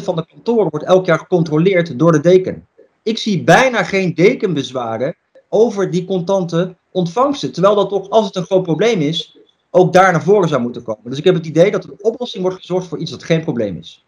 10% 0.00 0.02
van 0.02 0.16
de 0.16 0.26
kantoren 0.26 0.70
wordt 0.70 0.86
elk 0.86 1.06
jaar 1.06 1.18
gecontroleerd 1.18 1.98
door 1.98 2.12
de 2.12 2.20
deken. 2.20 2.66
Ik 3.02 3.18
zie 3.18 3.42
bijna 3.42 3.82
geen 3.82 4.14
dekenbezwaren 4.14 5.16
over 5.48 5.90
die 5.90 6.04
contante 6.04 6.74
ontvangsten. 6.90 7.52
Terwijl 7.52 7.74
dat 7.74 7.88
toch, 7.88 8.10
als 8.10 8.26
het 8.26 8.36
een 8.36 8.44
groot 8.44 8.62
probleem 8.62 9.00
is, 9.00 9.38
ook 9.76 9.92
daar 9.92 10.12
naar 10.12 10.22
voren 10.22 10.48
zou 10.48 10.62
moeten 10.62 10.82
komen. 10.82 11.10
Dus 11.10 11.18
ik 11.18 11.24
heb 11.24 11.34
het 11.34 11.46
idee 11.46 11.70
dat 11.70 11.84
er 11.84 11.90
een 11.90 12.04
oplossing 12.04 12.42
wordt 12.42 12.58
gezorgd 12.58 12.86
voor 12.86 12.98
iets 12.98 13.10
dat 13.10 13.24
geen 13.24 13.42
probleem 13.42 13.76
is. 13.76 14.04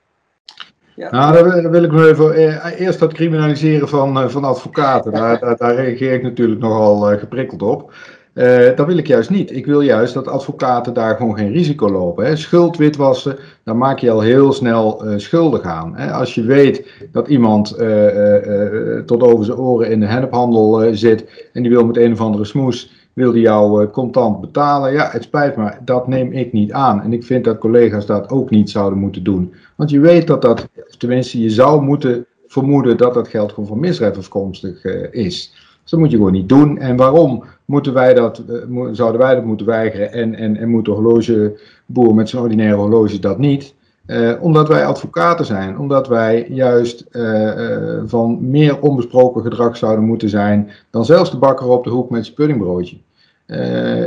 Ja. 0.97 1.11
Nou, 1.11 1.33
daar 1.33 1.71
wil 1.71 1.83
ik 1.83 1.93
nog 1.93 2.05
even. 2.05 2.35
Eh, 2.35 2.81
eerst 2.81 2.99
dat 2.99 3.13
criminaliseren 3.13 3.89
van, 3.89 4.19
eh, 4.19 4.29
van 4.29 4.45
advocaten. 4.45 5.13
Daar, 5.13 5.39
daar, 5.39 5.57
daar, 5.57 5.75
reageer 5.75 6.13
ik 6.13 6.23
natuurlijk 6.23 6.61
nogal 6.61 7.13
uh, 7.13 7.19
geprikkeld 7.19 7.63
op. 7.63 7.93
Uh, 8.35 8.77
dat 8.77 8.87
wil 8.87 8.97
ik 8.97 9.07
juist 9.07 9.31
niet. 9.31 9.57
Ik 9.57 9.67
wil 9.67 9.81
juist 9.81 10.15
dat 10.15 10.29
advocaten 10.29 10.95
daar 10.95 11.17
gewoon 11.17 11.37
geen 11.37 11.53
risico 11.53 11.91
lopen. 11.91 12.27
Hè. 12.27 12.37
Schuld 12.37 12.77
witwassen, 12.77 13.39
dan 13.65 13.79
maak 13.79 13.99
je 13.99 14.11
al 14.11 14.21
heel 14.21 14.53
snel 14.53 15.07
uh, 15.07 15.19
schuldig 15.19 15.63
aan. 15.63 15.97
Hè. 15.97 16.13
Als 16.13 16.35
je 16.35 16.43
weet 16.43 16.87
dat 17.13 17.29
iemand 17.29 17.81
uh, 17.81 18.99
tot 18.99 19.23
over 19.23 19.45
zijn 19.45 19.59
oren 19.59 19.91
in 19.91 20.01
de 20.01 20.07
hennephandel 20.07 20.95
zit 20.95 21.49
en 21.53 21.63
die 21.63 21.71
wil 21.71 21.87
met 21.87 21.97
een 21.97 22.13
of 22.13 22.21
andere 22.21 22.45
smoes 22.45 22.96
wilde 23.17 23.41
jou 23.41 23.83
uh, 23.83 23.91
contant 23.91 24.41
betalen. 24.41 24.93
Ja, 24.93 25.09
het 25.11 25.23
spijt 25.23 25.57
me, 25.57 25.73
dat 25.85 26.09
neem 26.09 26.33
ik 26.33 26.53
niet 26.53 26.73
aan. 26.73 27.03
En 27.03 27.13
ik 27.13 27.25
vind 27.25 27.45
dat 27.45 27.59
collega's 27.59 28.07
dat 28.07 28.31
ook 28.31 28.51
niet 28.51 28.71
zouden 28.71 28.99
moeten 28.99 29.23
doen. 29.23 29.55
Want 29.77 29.91
je 29.91 30.01
weet 30.01 30.27
dat 30.27 30.43
dat, 30.43 30.69
tenminste, 30.99 31.41
je 31.41 31.51
zou 31.51 31.83
moeten 31.83 32.27
vermoeden 32.47 32.97
dat 32.97 33.15
dat 33.15 33.29
geld 33.29 33.53
gewoon 33.53 33.69
van 33.69 33.79
misdrijf 33.79 34.17
afkomstig 34.17 34.85
uh, 34.85 35.07
is. 35.11 35.53
Dus 35.83 35.91
dat 35.91 36.01
moet 36.01 36.11
je 36.11 36.17
gewoon 36.17 36.33
niet 36.33 36.49
doen. 36.49 36.79
En 36.79 36.97
waarom 36.97 37.45
moeten 37.65 37.93
wij 37.93 38.15
dat, 38.15 38.43
uh, 38.71 38.89
zouden 38.93 39.21
wij 39.21 39.35
dat 39.35 39.45
moeten 39.45 39.67
weigeren 39.67 40.13
en, 40.13 40.35
en, 40.35 40.57
en 40.57 40.69
moet 40.69 40.85
de 40.85 40.91
horlogeboer 40.91 42.15
met 42.15 42.29
zijn 42.29 42.43
ordinaire 42.43 42.77
horloge 42.77 43.19
dat 43.19 43.39
niet? 43.39 43.75
Uh, 44.07 44.33
omdat 44.41 44.69
wij 44.69 44.85
advocaten 44.85 45.45
zijn, 45.45 45.79
omdat 45.79 46.09
wij 46.09 46.47
juist 46.49 47.05
uh, 47.11 47.57
uh, 47.57 48.03
van 48.07 48.51
meer 48.51 48.81
onbesproken 48.81 49.43
gedrag 49.43 49.77
zouden 49.77 50.05
moeten 50.05 50.29
zijn 50.29 50.71
dan 50.91 51.05
zelfs 51.05 51.31
de 51.31 51.37
bakker 51.39 51.69
op 51.69 51.85
de 51.85 51.91
hoek 51.91 52.11
met 52.11 52.25
zijn 52.25 52.37
puddingbroodje. 52.37 52.97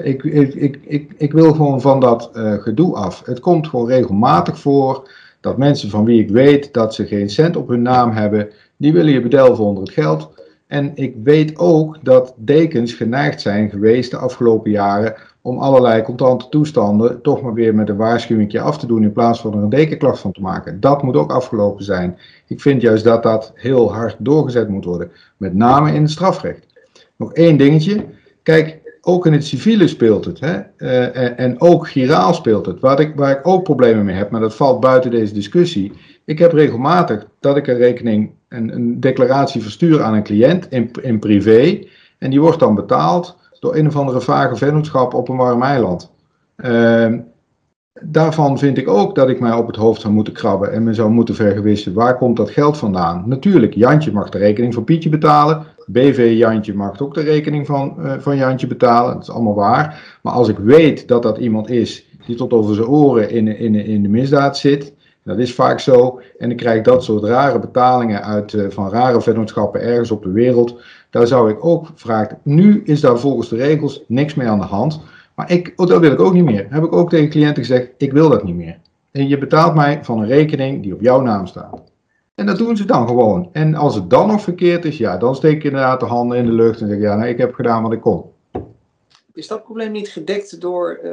Ik, 0.03 0.23
ik, 0.23 0.53
ik, 0.85 1.13
ik, 1.17 1.31
wil 1.31 1.51
gewoon 1.51 1.81
van 1.81 1.99
dat 1.99 2.29
gedoe 2.33 2.95
af. 2.95 3.21
Het 3.25 3.39
komt 3.39 3.67
gewoon 3.67 3.87
regelmatig 3.87 4.59
voor 4.59 5.09
dat 5.41 5.57
mensen 5.57 5.89
van 5.89 6.05
wie 6.05 6.21
ik 6.21 6.29
weet 6.29 6.73
dat 6.73 6.93
ze 6.95 7.05
geen 7.05 7.29
cent 7.29 7.55
op 7.55 7.67
hun 7.67 7.81
naam 7.81 8.11
hebben, 8.11 8.49
die 8.77 8.93
willen 8.93 9.13
je 9.13 9.21
bedelven 9.21 9.63
onder 9.63 9.83
het 9.83 9.93
geld. 9.93 10.29
En 10.67 10.91
ik 10.95 11.15
weet 11.23 11.57
ook 11.57 11.97
dat 12.01 12.33
dekens 12.37 12.93
geneigd 12.93 13.41
zijn 13.41 13.69
geweest 13.69 14.11
de 14.11 14.17
afgelopen 14.17 14.71
jaren 14.71 15.15
om 15.49 15.57
allerlei 15.57 16.01
contante 16.01 16.49
toestanden 16.49 17.21
toch 17.21 17.41
maar 17.41 17.53
weer 17.53 17.75
met 17.75 17.89
een 17.89 17.95
waarschuwing 17.95 18.59
af 18.59 18.77
te 18.77 18.85
doen 18.85 19.03
in 19.03 19.13
plaats 19.13 19.41
van 19.41 19.53
er 19.53 19.63
een 19.63 19.69
dekenklacht 19.69 20.19
van 20.19 20.31
te 20.31 20.41
maken. 20.41 20.79
Dat 20.79 21.03
moet 21.03 21.15
ook 21.15 21.31
afgelopen 21.31 21.83
zijn. 21.83 22.17
Ik 22.47 22.61
vind 22.61 22.81
juist 22.81 23.03
dat 23.03 23.23
dat 23.23 23.51
heel 23.55 23.93
hard 23.93 24.15
doorgezet 24.19 24.69
moet 24.69 24.85
worden, 24.85 25.11
met 25.37 25.55
name 25.55 25.93
in 25.93 26.01
het 26.01 26.11
strafrecht. 26.11 26.65
Nog 27.15 27.33
één 27.33 27.57
dingetje. 27.57 28.05
Kijk, 28.43 28.79
ook 29.01 29.25
in 29.25 29.33
het 29.33 29.45
civiele 29.45 29.87
speelt 29.87 30.25
het. 30.25 30.39
Hè? 30.39 30.59
Uh, 30.77 31.39
en 31.39 31.61
ook 31.61 31.87
giraal 31.87 32.33
speelt 32.33 32.65
het. 32.65 32.79
Waar 32.79 32.99
ik, 32.99 33.15
waar 33.15 33.31
ik 33.31 33.47
ook 33.47 33.63
problemen 33.63 34.05
mee 34.05 34.15
heb, 34.15 34.29
maar 34.29 34.41
dat 34.41 34.55
valt 34.55 34.79
buiten 34.79 35.11
deze 35.11 35.33
discussie. 35.33 35.91
Ik 36.25 36.39
heb 36.39 36.51
regelmatig 36.51 37.27
dat 37.39 37.57
ik 37.57 37.67
een 37.67 37.77
rekening, 37.77 38.31
een, 38.49 38.73
een 38.75 38.99
declaratie 38.99 39.61
verstuur 39.61 40.01
aan 40.01 40.13
een 40.13 40.23
cliënt 40.23 40.67
in, 40.69 40.91
in 41.01 41.19
privé. 41.19 41.83
En 42.17 42.29
die 42.29 42.41
wordt 42.41 42.59
dan 42.59 42.75
betaald 42.75 43.37
door 43.59 43.75
een 43.75 43.87
of 43.87 43.95
andere 43.95 44.21
vage 44.21 44.55
vennootschap 44.55 45.13
op 45.13 45.29
een 45.29 45.37
warm 45.37 45.63
eiland. 45.63 46.11
Uh, 46.57 47.13
daarvan 48.01 48.59
vind 48.59 48.77
ik 48.77 48.87
ook 48.87 49.15
dat 49.15 49.29
ik 49.29 49.39
mij 49.39 49.53
op 49.53 49.67
het 49.67 49.75
hoofd 49.75 50.01
zou 50.01 50.13
moeten 50.13 50.33
krabben 50.33 50.71
en 50.71 50.83
me 50.83 50.93
zou 50.93 51.09
moeten 51.09 51.35
vergewissen. 51.35 51.93
Waar 51.93 52.17
komt 52.17 52.37
dat 52.37 52.49
geld 52.49 52.77
vandaan? 52.77 53.23
Natuurlijk, 53.25 53.73
Jantje 53.73 54.11
mag 54.11 54.29
de 54.29 54.37
rekening 54.37 54.73
van 54.73 54.83
Pietje 54.83 55.09
betalen. 55.09 55.65
BV 55.87 56.33
Jantje 56.37 56.73
mag 56.73 57.01
ook 57.01 57.13
de 57.13 57.21
rekening 57.21 57.65
van, 57.65 57.95
uh, 57.99 58.13
van 58.19 58.37
Jantje 58.37 58.67
betalen. 58.67 59.13
Dat 59.13 59.21
is 59.21 59.29
allemaal 59.29 59.55
waar. 59.55 60.19
Maar 60.21 60.33
als 60.33 60.47
ik 60.47 60.57
weet 60.57 61.07
dat 61.07 61.23
dat 61.23 61.37
iemand 61.37 61.69
is 61.69 62.05
die 62.25 62.35
tot 62.35 62.53
over 62.53 62.75
zijn 62.75 62.87
oren 62.87 63.29
in, 63.29 63.47
in, 63.57 63.75
in 63.75 64.01
de 64.01 64.09
misdaad 64.09 64.57
zit. 64.57 64.93
Dat 65.29 65.39
is 65.39 65.53
vaak 65.53 65.79
zo. 65.79 66.21
En 66.37 66.51
ik 66.51 66.57
krijg 66.57 66.83
dat 66.83 67.03
soort 67.03 67.23
rare 67.23 67.59
betalingen 67.59 68.23
uit, 68.23 68.53
uh, 68.53 68.69
van 68.69 68.89
rare 68.89 69.21
vennootschappen 69.21 69.81
ergens 69.81 70.11
op 70.11 70.23
de 70.23 70.31
wereld. 70.31 70.81
Daar 71.09 71.27
zou 71.27 71.49
ik 71.49 71.65
ook 71.65 71.87
vragen. 71.95 72.39
Nu 72.43 72.81
is 72.83 73.01
daar 73.01 73.19
volgens 73.19 73.49
de 73.49 73.55
regels 73.55 74.03
niks 74.07 74.33
mee 74.33 74.47
aan 74.47 74.59
de 74.59 74.65
hand. 74.65 75.01
Maar 75.35 75.51
ik, 75.51 75.73
oh, 75.75 75.87
dat 75.87 75.99
wil 75.99 76.11
ik 76.11 76.19
ook 76.19 76.33
niet 76.33 76.43
meer. 76.43 76.67
Heb 76.69 76.83
ik 76.83 76.93
ook 76.93 77.09
tegen 77.09 77.29
cliënten 77.29 77.63
gezegd: 77.63 77.89
ik 77.97 78.11
wil 78.11 78.29
dat 78.29 78.43
niet 78.43 78.55
meer. 78.55 78.79
En 79.11 79.27
je 79.27 79.37
betaalt 79.37 79.75
mij 79.75 80.03
van 80.03 80.19
een 80.19 80.27
rekening 80.27 80.83
die 80.83 80.93
op 80.93 81.01
jouw 81.01 81.21
naam 81.21 81.47
staat. 81.47 81.81
En 82.35 82.45
dat 82.45 82.57
doen 82.57 82.77
ze 82.77 82.85
dan 82.85 83.07
gewoon. 83.07 83.49
En 83.51 83.75
als 83.75 83.95
het 83.95 84.09
dan 84.09 84.27
nog 84.27 84.41
verkeerd 84.41 84.85
is, 84.85 84.97
ja, 84.97 85.17
dan 85.17 85.35
steek 85.35 85.61
je 85.61 85.69
inderdaad 85.69 85.99
de 85.99 86.05
handen 86.05 86.37
in 86.37 86.45
de 86.45 86.51
lucht 86.51 86.81
en 86.81 86.87
zeg 86.87 86.99
ja, 86.99 87.15
nee, 87.15 87.31
ik 87.31 87.37
heb 87.37 87.53
gedaan 87.53 87.83
wat 87.83 87.93
ik 87.93 88.01
kon. 88.01 88.23
Is 89.33 89.47
dat 89.47 89.63
probleem 89.63 89.91
niet 89.91 90.09
gedekt 90.09 90.61
door 90.61 90.99
uh, 91.03 91.11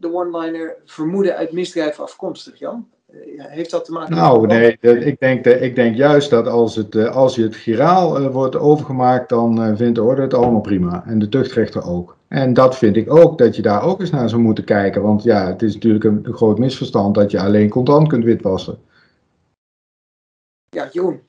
de 0.00 0.14
one-liner 0.14 0.76
vermoeden 0.84 1.36
uit 1.36 1.52
misdrijf 1.52 2.00
afkomstig, 2.00 2.58
Jan? 2.58 2.86
Heeft 3.36 3.70
dat 3.70 3.84
te 3.84 3.92
maken 3.92 4.14
nou, 4.16 4.40
met... 4.40 4.50
Nou, 4.50 4.60
nee, 4.80 5.04
ik 5.04 5.18
denk, 5.18 5.44
ik 5.44 5.74
denk 5.74 5.96
juist 5.96 6.30
dat 6.30 6.46
als, 6.46 6.76
het, 6.76 6.94
uh, 6.94 7.16
als 7.16 7.34
je 7.34 7.42
het 7.42 7.56
giraal 7.56 8.30
wordt 8.30 8.56
overgemaakt, 8.56 9.28
dan 9.28 9.76
vindt 9.76 9.94
de 9.94 10.02
orde 10.02 10.22
het 10.22 10.34
allemaal 10.34 10.60
prima. 10.60 11.04
En 11.06 11.18
de 11.18 11.28
tuchtrechter 11.28 11.84
ook. 11.84 12.16
En 12.28 12.54
dat 12.54 12.76
vind 12.76 12.96
ik 12.96 13.14
ook, 13.14 13.38
dat 13.38 13.56
je 13.56 13.62
daar 13.62 13.82
ook 13.82 14.00
eens 14.00 14.10
naar 14.10 14.28
zou 14.28 14.42
moeten 14.42 14.64
kijken. 14.64 15.02
Want 15.02 15.22
ja, 15.22 15.46
het 15.46 15.62
is 15.62 15.74
natuurlijk 15.74 16.04
een, 16.04 16.20
een 16.22 16.34
groot 16.34 16.58
misverstand 16.58 17.14
dat 17.14 17.30
je 17.30 17.40
alleen 17.40 17.68
contant 17.68 18.08
kunt 18.08 18.24
witwassen. 18.24 18.78
Ja, 20.68 20.88
Jeroen. 20.92 21.20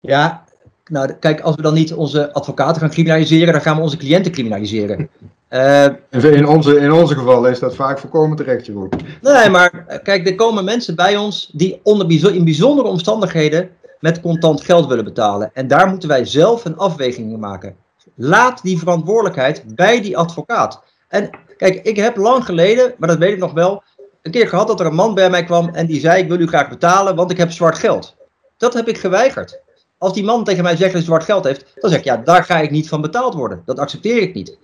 Ja, 0.00 0.44
nou 0.90 1.12
kijk, 1.12 1.40
als 1.40 1.54
we 1.54 1.62
dan 1.62 1.74
niet 1.74 1.92
onze 1.92 2.32
advocaten 2.32 2.80
gaan 2.80 2.90
criminaliseren, 2.90 3.52
dan 3.52 3.62
gaan 3.62 3.76
we 3.76 3.82
onze 3.82 3.96
cliënten 3.96 4.32
criminaliseren. 4.32 5.08
Uh, 5.52 5.86
in, 6.10 6.46
onze, 6.46 6.76
in 6.78 6.92
onze 6.92 7.14
geval 7.14 7.46
is 7.46 7.58
dat 7.58 7.74
vaak 7.74 7.98
voorkomen 7.98 8.36
terecht, 8.36 8.66
Jeroen. 8.66 8.88
Nee, 9.20 9.50
maar 9.50 9.84
eh, 9.86 10.02
kijk, 10.02 10.28
er 10.28 10.34
komen 10.34 10.64
mensen 10.64 10.96
bij 10.96 11.16
ons 11.16 11.50
die 11.52 11.80
onder, 11.82 12.34
in 12.34 12.44
bijzondere 12.44 12.88
omstandigheden 12.88 13.70
met 14.00 14.20
contant 14.20 14.64
geld 14.64 14.86
willen 14.86 15.04
betalen. 15.04 15.50
En 15.54 15.68
daar 15.68 15.88
moeten 15.88 16.08
wij 16.08 16.24
zelf 16.24 16.64
een 16.64 16.76
afweging 16.76 17.32
in 17.32 17.38
maken. 17.38 17.76
Laat 18.14 18.62
die 18.62 18.78
verantwoordelijkheid 18.78 19.64
bij 19.74 20.00
die 20.00 20.16
advocaat. 20.16 20.82
En 21.08 21.30
kijk, 21.56 21.74
ik 21.82 21.96
heb 21.96 22.16
lang 22.16 22.44
geleden, 22.44 22.94
maar 22.98 23.08
dat 23.08 23.18
weet 23.18 23.32
ik 23.32 23.38
nog 23.38 23.52
wel, 23.52 23.82
een 24.22 24.32
keer 24.32 24.48
gehad 24.48 24.66
dat 24.66 24.80
er 24.80 24.86
een 24.86 24.94
man 24.94 25.14
bij 25.14 25.30
mij 25.30 25.44
kwam 25.44 25.68
en 25.68 25.86
die 25.86 26.00
zei: 26.00 26.22
Ik 26.22 26.28
wil 26.28 26.40
u 26.40 26.46
graag 26.46 26.68
betalen, 26.68 27.16
want 27.16 27.30
ik 27.30 27.38
heb 27.38 27.50
zwart 27.50 27.78
geld. 27.78 28.16
Dat 28.56 28.74
heb 28.74 28.88
ik 28.88 28.98
geweigerd. 28.98 29.60
Als 29.98 30.12
die 30.12 30.24
man 30.24 30.44
tegen 30.44 30.62
mij 30.62 30.76
zegt 30.76 30.92
dat 30.92 30.92
hij 30.92 31.02
zwart 31.02 31.24
geld 31.24 31.44
heeft, 31.44 31.64
dan 31.74 31.90
zeg 31.90 31.98
ik 31.98 32.04
ja, 32.04 32.16
daar 32.16 32.44
ga 32.44 32.60
ik 32.60 32.70
niet 32.70 32.88
van 32.88 33.00
betaald 33.00 33.34
worden. 33.34 33.62
Dat 33.64 33.78
accepteer 33.78 34.22
ik 34.22 34.34
niet. 34.34 34.58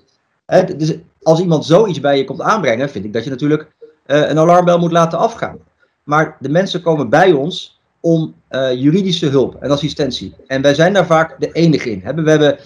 Dus 0.76 0.94
als 1.22 1.40
iemand 1.40 1.64
zoiets 1.64 2.00
bij 2.00 2.16
je 2.16 2.24
komt 2.24 2.40
aanbrengen, 2.40 2.90
vind 2.90 3.04
ik 3.04 3.12
dat 3.12 3.24
je 3.24 3.30
natuurlijk 3.30 3.62
uh, 4.06 4.28
een 4.28 4.38
alarmbel 4.38 4.78
moet 4.78 4.92
laten 4.92 5.18
afgaan. 5.18 5.58
Maar 6.04 6.36
de 6.40 6.48
mensen 6.48 6.82
komen 6.82 7.08
bij 7.08 7.32
ons 7.32 7.80
om 8.00 8.34
uh, 8.50 8.72
juridische 8.72 9.26
hulp 9.26 9.54
en 9.54 9.70
assistentie. 9.70 10.34
En 10.46 10.62
wij 10.62 10.74
zijn 10.74 10.92
daar 10.92 11.06
vaak 11.06 11.40
de 11.40 11.52
enige 11.52 11.90
in. 11.90 12.00
We 12.24 12.30
hebben 12.30 12.58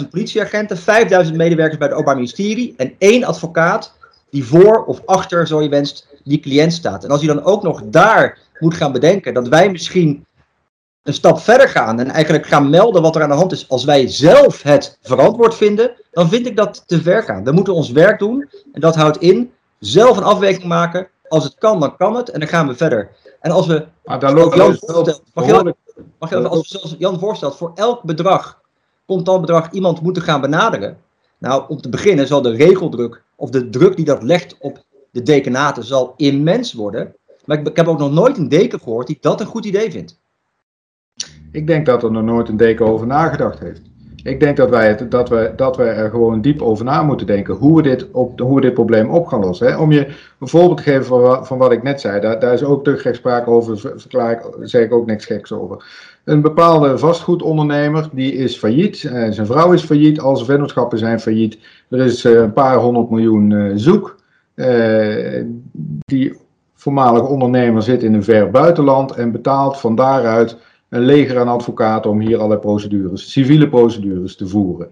60.000 0.00 0.08
politieagenten, 0.10 0.78
5.000 0.78 1.36
medewerkers 1.36 1.78
bij 1.78 1.86
het 1.86 1.96
Openbaar 1.96 2.14
Ministerie 2.14 2.74
en 2.76 2.94
één 2.98 3.24
advocaat 3.24 3.94
die 4.30 4.44
voor 4.44 4.84
of 4.84 5.02
achter, 5.06 5.46
zo 5.46 5.62
je 5.62 5.68
wenst, 5.68 6.06
die 6.24 6.40
cliënt 6.40 6.72
staat. 6.72 7.04
En 7.04 7.10
als 7.10 7.20
je 7.20 7.26
dan 7.26 7.42
ook 7.42 7.62
nog 7.62 7.82
daar 7.84 8.38
moet 8.58 8.74
gaan 8.74 8.92
bedenken 8.92 9.34
dat 9.34 9.48
wij 9.48 9.70
misschien 9.70 10.26
een 11.02 11.14
stap 11.14 11.38
verder 11.38 11.68
gaan 11.68 12.00
en 12.00 12.10
eigenlijk 12.10 12.46
gaan 12.46 12.70
melden 12.70 13.02
wat 13.02 13.16
er 13.16 13.22
aan 13.22 13.28
de 13.28 13.34
hand 13.34 13.52
is 13.52 13.68
als 13.68 13.84
wij 13.84 14.08
zelf 14.08 14.62
het 14.62 14.98
verantwoord 15.02 15.54
vinden, 15.54 15.92
dan 16.10 16.28
vind 16.28 16.46
ik 16.46 16.56
dat 16.56 16.82
te 16.86 17.02
ver 17.02 17.22
gaan. 17.22 17.44
We 17.44 17.52
moeten 17.52 17.74
ons 17.74 17.90
werk 17.90 18.18
doen 18.18 18.48
en 18.72 18.80
dat 18.80 18.94
houdt 18.94 19.18
in 19.18 19.52
zelf 19.78 20.16
een 20.16 20.22
afweging 20.22 20.64
maken. 20.64 21.08
Als 21.28 21.44
het 21.44 21.54
kan, 21.58 21.80
dan 21.80 21.96
kan 21.96 22.16
het 22.16 22.28
en 22.28 22.40
dan 22.40 22.48
gaan 22.48 22.68
we 22.68 22.74
verder. 22.74 23.10
En 23.40 23.50
als 23.50 23.66
we, 23.66 23.86
maar 24.04 24.18
daar 24.18 24.34
loopt 24.34 24.56
Jan 24.56 24.76
voorstelt, 24.78 25.22
mag 25.34 25.46
je, 25.46 25.74
mag 26.18 26.30
je, 26.30 26.48
als 26.48 26.90
we 26.90 26.96
Jan 26.98 27.18
voorstelt, 27.18 27.56
voor 27.56 27.72
elk 27.74 28.02
bedrag, 28.02 28.60
contant 29.06 29.40
bedrag, 29.40 29.70
iemand 29.70 30.00
moeten 30.00 30.22
gaan 30.22 30.40
benaderen. 30.40 30.98
Nou, 31.38 31.64
om 31.68 31.80
te 31.80 31.88
beginnen 31.88 32.26
zal 32.26 32.42
de 32.42 32.50
regeldruk 32.50 33.22
of 33.36 33.50
de 33.50 33.68
druk 33.68 33.96
die 33.96 34.04
dat 34.04 34.22
legt 34.22 34.56
op 34.58 34.84
de 35.10 35.22
dekenaten 35.22 35.84
zal 35.84 36.14
immens 36.16 36.72
worden. 36.72 37.14
Maar 37.44 37.58
ik, 37.58 37.68
ik 37.68 37.76
heb 37.76 37.88
ook 37.88 37.98
nog 37.98 38.12
nooit 38.12 38.36
een 38.36 38.48
deken 38.48 38.80
gehoord 38.80 39.06
die 39.06 39.18
dat 39.20 39.40
een 39.40 39.46
goed 39.46 39.64
idee 39.64 39.90
vindt. 39.90 40.18
Ik 41.52 41.66
denk 41.66 41.86
dat 41.86 42.02
er 42.02 42.12
nog 42.12 42.22
nooit 42.22 42.48
een 42.48 42.56
deken 42.56 42.86
over 42.86 43.06
nagedacht 43.06 43.58
heeft. 43.58 43.80
Ik 44.22 44.40
denk 44.40 44.56
dat 44.56 44.70
wij, 44.70 44.88
het, 44.88 45.10
dat, 45.10 45.28
wij, 45.28 45.54
dat 45.56 45.76
wij 45.76 45.94
er 45.94 46.10
gewoon 46.10 46.40
diep 46.40 46.62
over 46.62 46.84
na 46.84 47.02
moeten 47.02 47.26
denken 47.26 47.54
hoe 47.54 47.76
we 47.76 47.82
dit, 47.82 48.10
op, 48.10 48.40
hoe 48.40 48.54
we 48.54 48.60
dit 48.60 48.74
probleem 48.74 49.10
op 49.10 49.26
gaan 49.26 49.40
lossen. 49.40 49.66
Hè. 49.66 49.76
Om 49.76 49.92
je 49.92 50.06
een 50.38 50.48
voorbeeld 50.48 50.76
te 50.76 50.82
geven 50.82 51.04
van, 51.04 51.46
van 51.46 51.58
wat 51.58 51.72
ik 51.72 51.82
net 51.82 52.00
zei, 52.00 52.20
daar, 52.20 52.40
daar 52.40 52.52
is 52.52 52.64
ook 52.64 52.84
tuchtrechtspraak 52.84 53.48
over, 53.48 53.78
verklaar 53.78 54.32
ik, 54.32 54.40
zeg 54.60 54.84
ik 54.84 54.92
ook 54.92 55.06
niks 55.06 55.26
geks 55.26 55.52
over. 55.52 55.84
Een 56.24 56.40
bepaalde 56.40 56.98
vastgoedondernemer 56.98 58.08
die 58.12 58.32
is 58.32 58.56
failliet, 58.56 59.04
eh, 59.04 59.30
zijn 59.30 59.46
vrouw 59.46 59.72
is 59.72 59.82
failliet, 59.82 60.20
al 60.20 60.36
zijn 60.36 60.48
vennootschappen 60.48 60.98
zijn 60.98 61.20
failliet. 61.20 61.58
Er 61.88 62.00
is 62.00 62.24
eh, 62.24 62.32
een 62.32 62.52
paar 62.52 62.76
honderd 62.76 63.10
miljoen 63.10 63.52
eh, 63.52 63.72
zoek. 63.74 64.18
Die 66.04 66.36
voormalige 66.74 67.26
ondernemer 67.26 67.82
zit 67.82 68.02
in 68.02 68.14
een 68.14 68.24
ver 68.24 68.50
buitenland 68.50 69.12
en 69.12 69.32
betaalt 69.32 69.78
van 69.78 69.94
daaruit 69.94 70.56
een 70.90 71.04
leger 71.04 71.38
aan 71.38 71.48
advocaten 71.48 72.10
om 72.10 72.20
hier 72.20 72.36
allerlei 72.36 72.60
procedures, 72.60 73.32
civiele 73.32 73.68
procedures 73.68 74.36
te 74.36 74.46
voeren. 74.46 74.88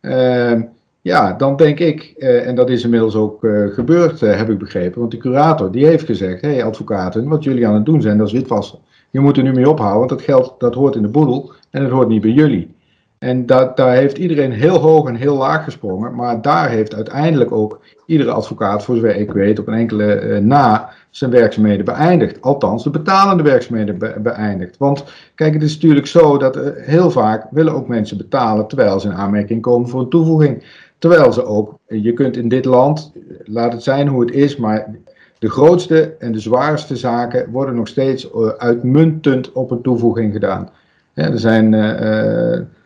Uh, 0.00 0.60
ja, 1.00 1.32
dan 1.32 1.56
denk 1.56 1.78
ik, 1.78 2.14
uh, 2.18 2.46
en 2.46 2.54
dat 2.54 2.70
is 2.70 2.84
inmiddels 2.84 3.14
ook 3.14 3.44
uh, 3.44 3.66
gebeurd, 3.66 4.20
heb 4.20 4.50
ik 4.50 4.58
begrepen, 4.58 5.00
want 5.00 5.10
de 5.10 5.16
curator 5.16 5.72
die 5.72 5.86
heeft 5.86 6.06
gezegd, 6.06 6.40
hé 6.40 6.52
hey, 6.52 6.64
advocaten, 6.64 7.28
wat 7.28 7.44
jullie 7.44 7.66
aan 7.66 7.74
het 7.74 7.84
doen 7.84 8.02
zijn, 8.02 8.18
dat 8.18 8.26
is 8.26 8.32
witwassen. 8.32 8.78
Je 9.10 9.20
moet 9.20 9.36
er 9.36 9.42
nu 9.42 9.52
mee 9.52 9.70
ophouden, 9.70 9.98
want 9.98 10.10
dat 10.10 10.22
geld 10.22 10.54
dat 10.58 10.74
hoort 10.74 10.94
in 10.94 11.02
de 11.02 11.08
boedel 11.08 11.52
en 11.70 11.82
het 11.82 11.90
hoort 11.90 12.08
niet 12.08 12.20
bij 12.20 12.30
jullie. 12.30 12.74
En 13.22 13.46
dat, 13.46 13.76
daar 13.76 13.94
heeft 13.94 14.18
iedereen 14.18 14.52
heel 14.52 14.78
hoog 14.78 15.08
en 15.08 15.14
heel 15.14 15.36
laag 15.36 15.64
gesprongen, 15.64 16.14
maar 16.14 16.42
daar 16.42 16.68
heeft 16.68 16.94
uiteindelijk 16.94 17.52
ook 17.52 17.80
iedere 18.06 18.30
advocaat, 18.30 18.84
voor 18.84 18.94
zover 18.94 19.16
ik 19.16 19.32
weet, 19.32 19.58
op 19.58 19.66
een 19.66 19.74
enkele 19.74 20.40
na 20.40 20.90
zijn 21.10 21.30
werkzaamheden 21.30 21.84
beëindigt. 21.84 22.40
Althans, 22.40 22.84
de 22.84 22.90
betalende 22.90 23.42
werkzaamheden 23.42 23.98
be 23.98 24.14
beëindigt. 24.22 24.76
Want 24.76 25.04
kijk, 25.34 25.54
het 25.54 25.62
is 25.62 25.74
natuurlijk 25.74 26.06
zo 26.06 26.38
dat 26.38 26.56
uh, 26.56 26.62
heel 26.76 27.10
vaak 27.10 27.46
willen 27.50 27.74
ook 27.74 27.88
mensen 27.88 28.16
betalen 28.16 28.66
terwijl 28.66 29.00
ze 29.00 29.08
in 29.08 29.14
aanmerking 29.14 29.62
komen 29.62 29.88
voor 29.88 30.00
een 30.00 30.08
toevoeging. 30.08 30.64
Terwijl 30.98 31.32
ze 31.32 31.44
ook, 31.44 31.78
je 31.86 32.12
kunt 32.12 32.36
in 32.36 32.48
dit 32.48 32.64
land, 32.64 33.12
laat 33.44 33.72
het 33.72 33.82
zijn 33.82 34.08
hoe 34.08 34.20
het 34.20 34.34
is, 34.34 34.56
maar 34.56 34.94
de 35.38 35.50
grootste 35.50 36.14
en 36.18 36.32
de 36.32 36.40
zwaarste 36.40 36.96
zaken 36.96 37.50
worden 37.50 37.74
nog 37.74 37.88
steeds 37.88 38.28
uitmuntend 38.58 39.52
op 39.52 39.70
een 39.70 39.82
toevoeging 39.82 40.32
gedaan. 40.32 40.70
Er 41.14 41.38
zijn 41.38 41.74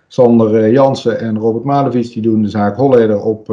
Sander 0.08 0.70
Jansen 0.70 1.20
en 1.20 1.38
Robert 1.38 1.64
Malevich 1.64 2.12
die 2.12 2.22
doen 2.22 2.42
de 2.42 2.48
zaak 2.48 2.76
Holleder 2.76 3.20
op, 3.20 3.48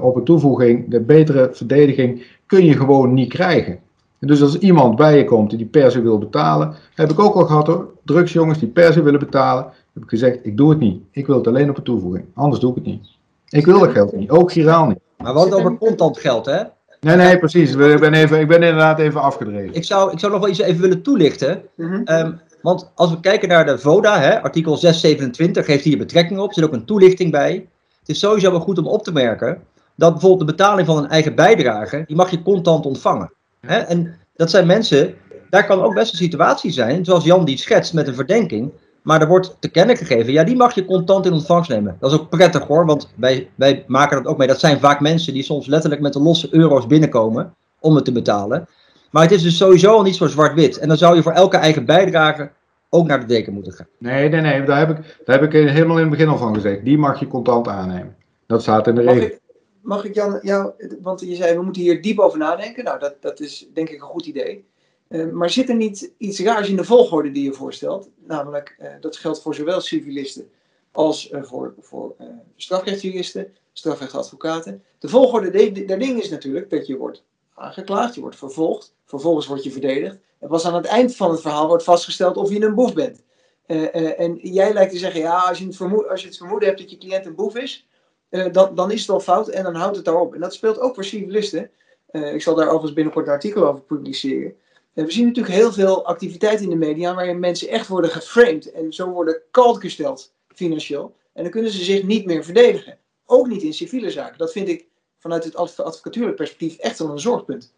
op 0.00 0.16
een 0.16 0.24
toevoeging. 0.24 0.90
De 0.90 1.00
betere 1.00 1.48
verdediging 1.52 2.22
kun 2.46 2.64
je 2.64 2.76
gewoon 2.76 3.14
niet 3.14 3.28
krijgen. 3.28 3.78
En 4.20 4.26
dus 4.26 4.42
als 4.42 4.58
iemand 4.58 4.96
bij 4.96 5.16
je 5.16 5.24
komt 5.24 5.50
die 5.50 5.66
per 5.66 5.90
se 5.90 6.02
wil 6.02 6.18
betalen, 6.18 6.74
heb 6.94 7.10
ik 7.10 7.18
ook 7.18 7.34
al 7.34 7.44
gehad 7.44 7.66
hoor, 7.66 7.88
drugsjongens 8.04 8.58
die 8.58 8.68
per 8.68 8.92
se 8.92 9.02
willen 9.02 9.20
betalen, 9.20 9.64
heb 9.94 10.02
ik 10.02 10.08
gezegd, 10.08 10.38
ik 10.42 10.56
doe 10.56 10.70
het 10.70 10.78
niet. 10.78 11.02
Ik 11.10 11.26
wil 11.26 11.36
het 11.36 11.46
alleen 11.46 11.70
op 11.70 11.76
een 11.76 11.82
toevoeging, 11.82 12.24
anders 12.34 12.60
doe 12.60 12.70
ik 12.70 12.76
het 12.76 12.86
niet. 12.86 13.08
Ik 13.48 13.66
wil 13.66 13.78
dat 13.78 13.90
geld 13.90 14.12
niet, 14.12 14.30
ook 14.30 14.52
giraal 14.52 14.86
niet. 14.86 14.98
Maar 15.16 15.34
het 15.34 15.54
over 15.54 15.78
contant 15.78 16.18
geld, 16.18 16.46
hè? 16.46 16.62
Nee, 17.00 17.16
nee, 17.16 17.38
precies. 17.38 17.70
Ik 17.72 18.00
ben, 18.00 18.14
even, 18.14 18.40
ik 18.40 18.48
ben 18.48 18.62
inderdaad 18.62 18.98
even 18.98 19.20
afgedreven. 19.20 19.74
Ik 19.74 19.84
zou, 19.84 20.12
ik 20.12 20.18
zou 20.18 20.32
nog 20.32 20.40
wel 20.40 20.50
iets 20.50 20.58
even 20.58 20.80
willen 20.80 21.02
toelichten. 21.02 21.62
Ehm, 22.04 22.32
want 22.62 22.90
als 22.94 23.10
we 23.10 23.20
kijken 23.20 23.48
naar 23.48 23.66
de 23.66 23.78
VODA, 23.78 24.20
hè, 24.20 24.42
artikel 24.42 24.76
627 24.76 25.64
geeft 25.64 25.84
hier 25.84 25.98
betrekking 25.98 26.40
op, 26.40 26.48
er 26.48 26.54
zit 26.54 26.64
ook 26.64 26.72
een 26.72 26.84
toelichting 26.84 27.30
bij. 27.30 27.68
Het 28.00 28.08
is 28.08 28.18
sowieso 28.18 28.50
wel 28.50 28.60
goed 28.60 28.78
om 28.78 28.86
op 28.86 29.02
te 29.02 29.12
merken 29.12 29.62
dat 29.94 30.12
bijvoorbeeld 30.12 30.48
de 30.48 30.56
betaling 30.56 30.86
van 30.86 30.96
een 30.96 31.10
eigen 31.10 31.34
bijdrage, 31.34 32.04
die 32.06 32.16
mag 32.16 32.30
je 32.30 32.42
contant 32.42 32.86
ontvangen. 32.86 33.32
Hè? 33.60 33.78
En 33.78 34.16
dat 34.36 34.50
zijn 34.50 34.66
mensen, 34.66 35.14
daar 35.50 35.66
kan 35.66 35.82
ook 35.82 35.94
best 35.94 36.12
een 36.12 36.18
situatie 36.18 36.70
zijn, 36.70 37.04
zoals 37.04 37.24
Jan 37.24 37.44
die 37.44 37.58
schetst 37.58 37.94
met 37.94 38.08
een 38.08 38.14
verdenking, 38.14 38.72
maar 39.02 39.20
er 39.20 39.28
wordt 39.28 39.56
te 39.58 39.68
kennen 39.68 39.96
gegeven, 39.96 40.32
ja, 40.32 40.44
die 40.44 40.56
mag 40.56 40.74
je 40.74 40.84
contant 40.84 41.26
in 41.26 41.32
ontvangst 41.32 41.70
nemen. 41.70 41.96
Dat 42.00 42.12
is 42.12 42.18
ook 42.18 42.28
prettig 42.28 42.66
hoor, 42.66 42.86
want 42.86 43.12
wij, 43.14 43.48
wij 43.54 43.84
maken 43.86 44.22
dat 44.22 44.32
ook 44.32 44.38
mee. 44.38 44.48
Dat 44.48 44.60
zijn 44.60 44.80
vaak 44.80 45.00
mensen 45.00 45.32
die 45.32 45.42
soms 45.42 45.66
letterlijk 45.66 46.02
met 46.02 46.12
de 46.12 46.20
losse 46.20 46.48
euro's 46.50 46.86
binnenkomen 46.86 47.54
om 47.80 47.94
het 47.94 48.04
te 48.04 48.12
betalen. 48.12 48.68
Maar 49.10 49.22
het 49.22 49.32
is 49.32 49.42
dus 49.42 49.56
sowieso 49.56 49.92
al 49.92 50.02
niet 50.02 50.16
zo 50.16 50.26
zwart-wit. 50.26 50.78
En 50.78 50.88
dan 50.88 50.96
zou 50.96 51.16
je 51.16 51.22
voor 51.22 51.32
elke 51.32 51.56
eigen 51.56 51.84
bijdrage 51.84 52.50
ook 52.88 53.06
naar 53.06 53.20
de 53.20 53.26
deken 53.26 53.52
moeten 53.52 53.72
gaan. 53.72 53.86
Nee, 53.98 54.28
nee, 54.28 54.40
nee. 54.40 54.62
Daar 54.64 54.78
heb, 54.78 54.98
ik, 54.98 55.20
daar 55.24 55.40
heb 55.40 55.52
ik 55.54 55.68
helemaal 55.70 55.96
in 55.96 56.02
het 56.02 56.10
begin 56.10 56.28
al 56.28 56.38
van 56.38 56.54
gezegd. 56.54 56.84
Die 56.84 56.98
mag 56.98 57.20
je 57.20 57.26
contant 57.26 57.68
aannemen. 57.68 58.16
Dat 58.46 58.62
staat 58.62 58.86
in 58.86 58.94
de 58.94 59.02
Mag 59.02 59.14
regel. 59.14 59.28
ik, 59.28 59.40
mag 59.80 60.04
ik 60.04 60.14
Jan, 60.14 60.38
jou, 60.42 60.70
want 61.02 61.20
je 61.20 61.34
zei 61.34 61.56
we 61.56 61.62
moeten 61.62 61.82
hier 61.82 62.02
diep 62.02 62.18
over 62.18 62.38
nadenken. 62.38 62.84
Nou, 62.84 62.98
dat, 62.98 63.14
dat 63.20 63.40
is 63.40 63.66
denk 63.74 63.88
ik 63.88 63.94
een 64.00 64.06
goed 64.08 64.26
idee. 64.26 64.64
Eh, 65.08 65.26
maar 65.30 65.50
zit 65.50 65.68
er 65.68 65.76
niet 65.76 66.12
iets 66.18 66.40
raars 66.40 66.68
in 66.68 66.76
de 66.76 66.84
volgorde 66.84 67.30
die 67.30 67.44
je 67.44 67.52
voorstelt? 67.52 68.08
Namelijk, 68.26 68.76
eh, 68.78 68.90
dat 69.00 69.16
geldt 69.16 69.42
voor 69.42 69.54
zowel 69.54 69.80
civilisten 69.80 70.48
als 70.92 71.30
eh, 71.30 71.42
voor, 71.42 71.74
voor 71.80 72.14
eh, 72.18 72.26
strafrechtjuristen, 72.56 73.46
strafrechtadvocaten. 73.72 74.82
De 74.98 75.08
volgorde 75.08 75.50
de- 75.50 75.84
der 75.84 75.98
dingen 75.98 76.22
is 76.22 76.30
natuurlijk 76.30 76.70
dat 76.70 76.86
je 76.86 76.96
wordt 76.96 77.24
aangeklaagd, 77.60 78.14
je 78.14 78.20
wordt 78.20 78.36
vervolgd, 78.36 78.94
vervolgens 79.04 79.46
word 79.46 79.64
je 79.64 79.70
verdedigd. 79.70 80.18
En 80.38 80.48
pas 80.48 80.66
aan 80.66 80.74
het 80.74 80.86
eind 80.86 81.16
van 81.16 81.30
het 81.30 81.40
verhaal 81.40 81.66
wordt 81.66 81.84
vastgesteld 81.84 82.36
of 82.36 82.50
je 82.50 82.64
een 82.64 82.74
boef 82.74 82.94
bent. 82.94 83.22
Eh, 83.66 83.94
eh, 83.94 84.20
en 84.20 84.38
jij 84.42 84.72
lijkt 84.72 84.92
te 84.92 84.98
zeggen, 84.98 85.20
ja, 85.20 85.38
als 85.38 85.58
je, 85.58 85.64
het 85.66 85.76
vermoed, 85.76 86.08
als 86.08 86.20
je 86.20 86.26
het 86.26 86.36
vermoeden 86.36 86.68
hebt 86.68 86.80
dat 86.80 86.90
je 86.90 86.98
cliënt 86.98 87.26
een 87.26 87.34
boef 87.34 87.56
is, 87.56 87.86
eh, 88.28 88.52
dan, 88.52 88.74
dan 88.74 88.90
is 88.90 89.00
het 89.00 89.10
al 89.10 89.20
fout 89.20 89.48
en 89.48 89.62
dan 89.62 89.74
houdt 89.74 89.96
het 89.96 90.04
daarop. 90.04 90.34
En 90.34 90.40
dat 90.40 90.54
speelt 90.54 90.80
ook 90.80 90.94
voor 90.94 91.04
civilisten. 91.04 91.70
Ik 92.12 92.42
zal 92.42 92.54
daar 92.54 92.66
overigens 92.66 92.92
binnenkort 92.92 93.26
een 93.26 93.32
artikel 93.32 93.66
over 93.66 93.80
publiceren. 93.80 94.54
We 94.92 95.10
zien 95.10 95.26
natuurlijk 95.26 95.54
heel 95.54 95.72
veel 95.72 96.06
activiteiten 96.06 96.64
in 96.64 96.70
de 96.70 96.86
media 96.86 97.14
waarin 97.14 97.38
mensen 97.38 97.68
echt 97.68 97.88
worden 97.88 98.10
geframed 98.10 98.70
en 98.70 98.92
zo 98.92 99.10
worden 99.10 99.42
kalt 99.50 99.80
gesteld 99.80 100.32
financieel. 100.48 101.14
En 101.32 101.42
dan 101.42 101.52
kunnen 101.52 101.70
ze 101.70 101.84
zich 101.84 102.02
niet 102.02 102.26
meer 102.26 102.44
verdedigen. 102.44 102.98
Ook 103.26 103.46
niet 103.46 103.62
in 103.62 103.72
civiele 103.72 104.10
zaken. 104.10 104.38
Dat 104.38 104.52
vind 104.52 104.68
ik 104.68 104.86
vanuit 105.20 105.44
het 105.44 105.56
adv- 105.56 105.78
advocatuurlijk 105.78 106.36
perspectief 106.36 106.78
echt 106.78 106.98
wel 106.98 107.10
een 107.10 107.20
zorgpunt. 107.20 107.72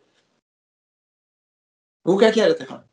Hoe 2.00 2.18
kijk 2.18 2.34
jij 2.34 2.46
dat 2.46 2.56
tegenaan? 2.56 2.90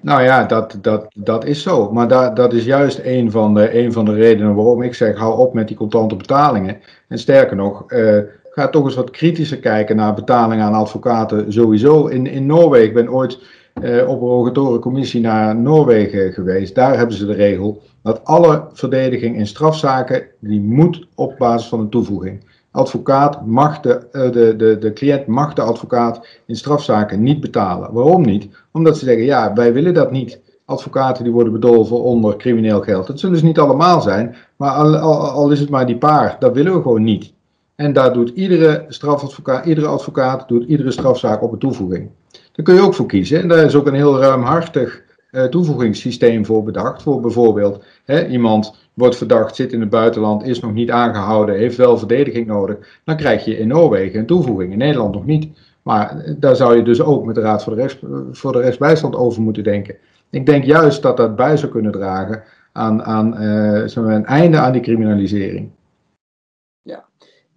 Nou 0.00 0.22
ja, 0.22 0.44
dat, 0.44 0.78
dat, 0.80 1.06
dat 1.14 1.44
is 1.44 1.62
zo. 1.62 1.92
Maar 1.92 2.08
da, 2.08 2.30
dat 2.30 2.52
is 2.52 2.64
juist 2.64 3.00
een 3.02 3.30
van, 3.30 3.54
de, 3.54 3.78
een 3.78 3.92
van 3.92 4.04
de 4.04 4.14
redenen 4.14 4.54
waarom 4.54 4.82
ik 4.82 4.94
zeg: 4.94 5.16
hou 5.16 5.38
op 5.38 5.54
met 5.54 5.68
die 5.68 5.76
contante 5.76 6.16
betalingen. 6.16 6.80
En 7.08 7.18
sterker 7.18 7.56
nog, 7.56 7.90
eh, 7.90 8.18
ga 8.42 8.68
toch 8.68 8.84
eens 8.84 8.94
wat 8.94 9.10
kritischer 9.10 9.58
kijken 9.58 9.96
naar 9.96 10.14
betalingen 10.14 10.64
aan 10.64 10.74
advocaten 10.74 11.52
sowieso. 11.52 12.06
In, 12.06 12.26
in 12.26 12.46
Noorwegen, 12.46 12.88
ik 12.88 12.94
ben 12.94 13.12
ooit 13.12 13.38
eh, 13.74 14.08
op 14.08 14.20
een 14.20 14.28
rogatorencommissie 14.28 15.20
naar 15.20 15.56
Noorwegen 15.56 16.32
geweest. 16.32 16.74
Daar 16.74 16.96
hebben 16.96 17.16
ze 17.16 17.26
de 17.26 17.34
regel 17.34 17.82
dat 18.02 18.24
alle 18.24 18.68
verdediging 18.72 19.36
in 19.36 19.46
strafzaken, 19.46 20.26
die 20.38 20.60
moet 20.60 21.06
op 21.14 21.34
basis 21.38 21.68
van 21.68 21.80
een 21.80 21.90
toevoeging. 21.90 22.51
Advocaat 22.72 23.46
mag 23.46 23.80
de, 23.80 24.06
eh, 24.12 24.30
de, 24.30 24.56
de, 24.56 24.78
de 24.78 24.92
cliënt 24.92 25.26
mag 25.26 25.54
de 25.54 25.62
advocaat 25.62 26.26
in 26.46 26.56
strafzaken 26.56 27.22
niet 27.22 27.40
betalen. 27.40 27.92
Waarom 27.92 28.22
niet? 28.22 28.48
Omdat 28.70 28.98
ze 28.98 29.04
zeggen, 29.04 29.24
ja, 29.24 29.52
wij 29.54 29.72
willen 29.72 29.94
dat 29.94 30.10
niet. 30.10 30.40
Advocaten 30.64 31.24
die 31.24 31.32
worden 31.32 31.52
bedolven 31.52 32.02
onder 32.02 32.36
crimineel 32.36 32.80
geld. 32.80 33.06
Dat 33.06 33.20
zullen 33.20 33.34
dus 33.34 33.44
niet 33.44 33.58
allemaal 33.58 34.00
zijn, 34.00 34.36
maar 34.56 34.70
al, 34.70 34.96
al, 34.96 35.18
al 35.18 35.50
is 35.50 35.60
het 35.60 35.70
maar 35.70 35.86
die 35.86 35.98
paar, 35.98 36.36
dat 36.38 36.54
willen 36.54 36.74
we 36.74 36.82
gewoon 36.82 37.02
niet. 37.02 37.32
En 37.74 37.92
daar 37.92 38.12
doet 38.12 38.28
iedere 38.28 38.84
strafadvocaat, 38.88 39.64
iedere 39.64 39.86
advocaat 39.86 40.48
doet 40.48 40.68
iedere 40.68 40.90
strafzaak 40.90 41.42
op 41.42 41.52
een 41.52 41.58
toevoeging. 41.58 42.10
Daar 42.30 42.64
kun 42.64 42.74
je 42.74 42.80
ook 42.80 42.94
voor 42.94 43.06
kiezen. 43.06 43.40
En 43.40 43.48
daar 43.48 43.64
is 43.64 43.74
ook 43.74 43.86
een 43.86 43.94
heel 43.94 44.20
ruimhartig 44.20 45.02
toevoegingssysteem 45.50 46.44
voor 46.44 46.64
bedacht. 46.64 47.02
Voor 47.02 47.20
bijvoorbeeld 47.20 47.84
hè, 48.04 48.26
iemand 48.26 48.74
wordt 48.94 49.16
verdacht, 49.16 49.56
zit 49.56 49.72
in 49.72 49.80
het 49.80 49.90
buitenland, 49.90 50.46
is 50.46 50.60
nog 50.60 50.72
niet 50.72 50.90
aangehouden, 50.90 51.56
heeft 51.56 51.76
wel 51.76 51.98
verdediging 51.98 52.46
nodig. 52.46 53.00
Dan 53.04 53.16
krijg 53.16 53.44
je 53.44 53.58
in 53.58 53.68
Noorwegen 53.68 54.18
een 54.18 54.26
toevoeging, 54.26 54.72
in 54.72 54.78
Nederland 54.78 55.14
nog 55.14 55.26
niet. 55.26 55.48
Maar 55.82 56.18
eh, 56.18 56.34
daar 56.38 56.56
zou 56.56 56.76
je 56.76 56.82
dus 56.82 57.00
ook 57.00 57.24
met 57.24 57.34
de 57.34 57.40
Raad 57.40 57.64
voor 57.64 57.74
de, 57.74 57.80
rechts, 57.80 57.98
voor 58.32 58.52
de 58.52 58.60
Rechtsbijstand 58.60 59.16
over 59.16 59.42
moeten 59.42 59.64
denken. 59.64 59.96
Ik 60.30 60.46
denk 60.46 60.64
juist 60.64 61.02
dat 61.02 61.16
dat 61.16 61.36
bij 61.36 61.56
zou 61.56 61.72
kunnen 61.72 61.92
dragen 61.92 62.42
aan, 62.72 63.02
aan 63.02 63.36
eh, 63.36 63.94
maar 63.94 64.14
een 64.14 64.26
einde 64.26 64.58
aan 64.58 64.72
die 64.72 64.82
criminalisering. 64.82 65.70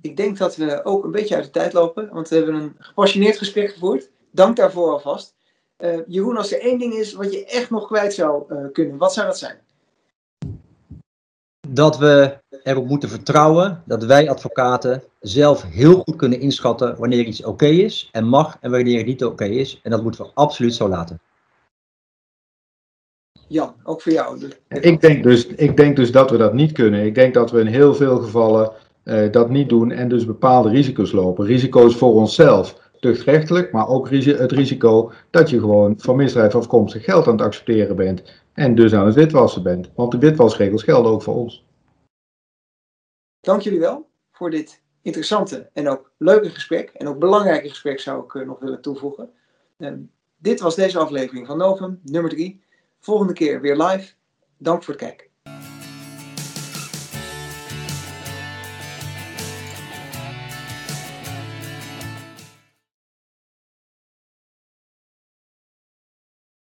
Ik 0.05 0.17
denk 0.17 0.37
dat 0.37 0.55
we 0.55 0.83
ook 0.83 1.03
een 1.03 1.11
beetje 1.11 1.35
uit 1.35 1.43
de 1.43 1.49
tijd 1.49 1.73
lopen, 1.73 2.09
want 2.11 2.29
we 2.29 2.35
hebben 2.35 2.55
een 2.55 2.75
gepassioneerd 2.77 3.37
gesprek 3.37 3.71
gevoerd. 3.71 4.09
Dank 4.31 4.55
daarvoor 4.55 4.91
alvast. 4.91 5.34
Eh, 5.77 5.99
Jeroen, 6.07 6.37
als 6.37 6.53
er 6.53 6.59
één 6.59 6.79
ding 6.79 6.93
is 6.93 7.13
wat 7.13 7.33
je 7.33 7.45
echt 7.45 7.69
nog 7.69 7.87
kwijt 7.87 8.13
zou 8.13 8.43
eh, 8.47 8.65
kunnen, 8.71 8.97
wat 8.97 9.13
zou 9.13 9.27
dat 9.27 9.37
zijn? 9.37 9.57
Dat 11.67 11.97
we 11.97 12.37
erop 12.63 12.87
moeten 12.87 13.09
vertrouwen 13.09 13.83
dat 13.85 14.03
wij 14.03 14.29
advocaten 14.29 15.03
zelf 15.19 15.63
heel 15.63 15.99
goed 15.99 16.15
kunnen 16.15 16.39
inschatten 16.39 16.97
wanneer 16.97 17.25
iets 17.25 17.43
oké 17.43 17.65
is 17.65 18.09
en 18.11 18.27
mag 18.27 18.57
en 18.61 18.71
wanneer 18.71 18.97
het 18.97 19.05
niet 19.05 19.25
oké 19.25 19.45
is. 19.45 19.79
En 19.83 19.91
dat 19.91 20.03
moeten 20.03 20.25
we 20.25 20.31
absoluut 20.33 20.73
zo 20.73 20.87
laten. 20.87 21.19
Jan, 23.47 23.73
ook 23.83 24.01
voor 24.01 24.11
jou. 24.11 24.49
Ik 24.67 25.01
denk, 25.01 25.23
dus, 25.23 25.45
ik 25.45 25.77
denk 25.77 25.95
dus 25.95 26.11
dat 26.11 26.31
we 26.31 26.37
dat 26.37 26.53
niet 26.53 26.71
kunnen. 26.71 27.05
Ik 27.05 27.15
denk 27.15 27.33
dat 27.33 27.51
we 27.51 27.59
in 27.59 27.67
heel 27.67 27.95
veel 27.95 28.17
gevallen 28.17 28.71
eh, 29.03 29.31
dat 29.31 29.49
niet 29.49 29.69
doen 29.69 29.91
en 29.91 30.09
dus 30.09 30.25
bepaalde 30.25 30.69
risico's 30.69 31.11
lopen. 31.11 31.45
Risico's 31.45 31.95
voor 31.95 32.13
onszelf, 32.13 32.84
tuchtrechtelijk, 33.05 33.71
maar 33.71 33.87
ook 33.87 34.09
het 34.09 34.51
risico 34.51 35.11
dat 35.29 35.49
je 35.49 35.59
gewoon 35.59 35.93
van 35.97 36.15
misdrijf 36.15 36.55
afkomstig 36.55 37.03
geld 37.03 37.27
aan 37.27 37.33
het 37.33 37.41
accepteren 37.41 37.95
bent 37.95 38.23
en 38.53 38.75
dus 38.75 38.93
aan 38.93 39.05
het 39.05 39.15
witwassen 39.15 39.63
bent. 39.63 39.89
Want 39.95 40.11
de 40.11 40.17
witwasregels 40.17 40.83
gelden 40.83 41.11
ook 41.11 41.21
voor 41.21 41.35
ons. 41.35 41.65
Dank 43.39 43.61
jullie 43.61 43.79
wel 43.79 44.09
voor 44.31 44.49
dit 44.49 44.81
interessante 45.01 45.69
en 45.73 45.89
ook 45.89 46.11
leuke 46.17 46.49
gesprek. 46.49 46.89
En 46.89 47.07
ook 47.07 47.19
belangrijke 47.19 47.69
gesprek 47.69 47.99
zou 47.99 48.23
ik 48.23 48.35
eh, 48.35 48.45
nog 48.45 48.59
willen 48.59 48.81
toevoegen. 48.81 49.29
Ehm, 49.77 49.99
dit 50.37 50.59
was 50.59 50.75
deze 50.75 50.99
aflevering 50.99 51.47
van 51.47 51.57
Novum, 51.57 51.99
nummer 52.03 52.31
3. 52.31 52.63
Volgende 52.99 53.33
keer 53.33 53.61
weer 53.61 53.77
live. 53.77 54.13
Dank 54.57 54.83
voor 54.83 54.93
het 54.93 55.03
kijken. 55.03 55.27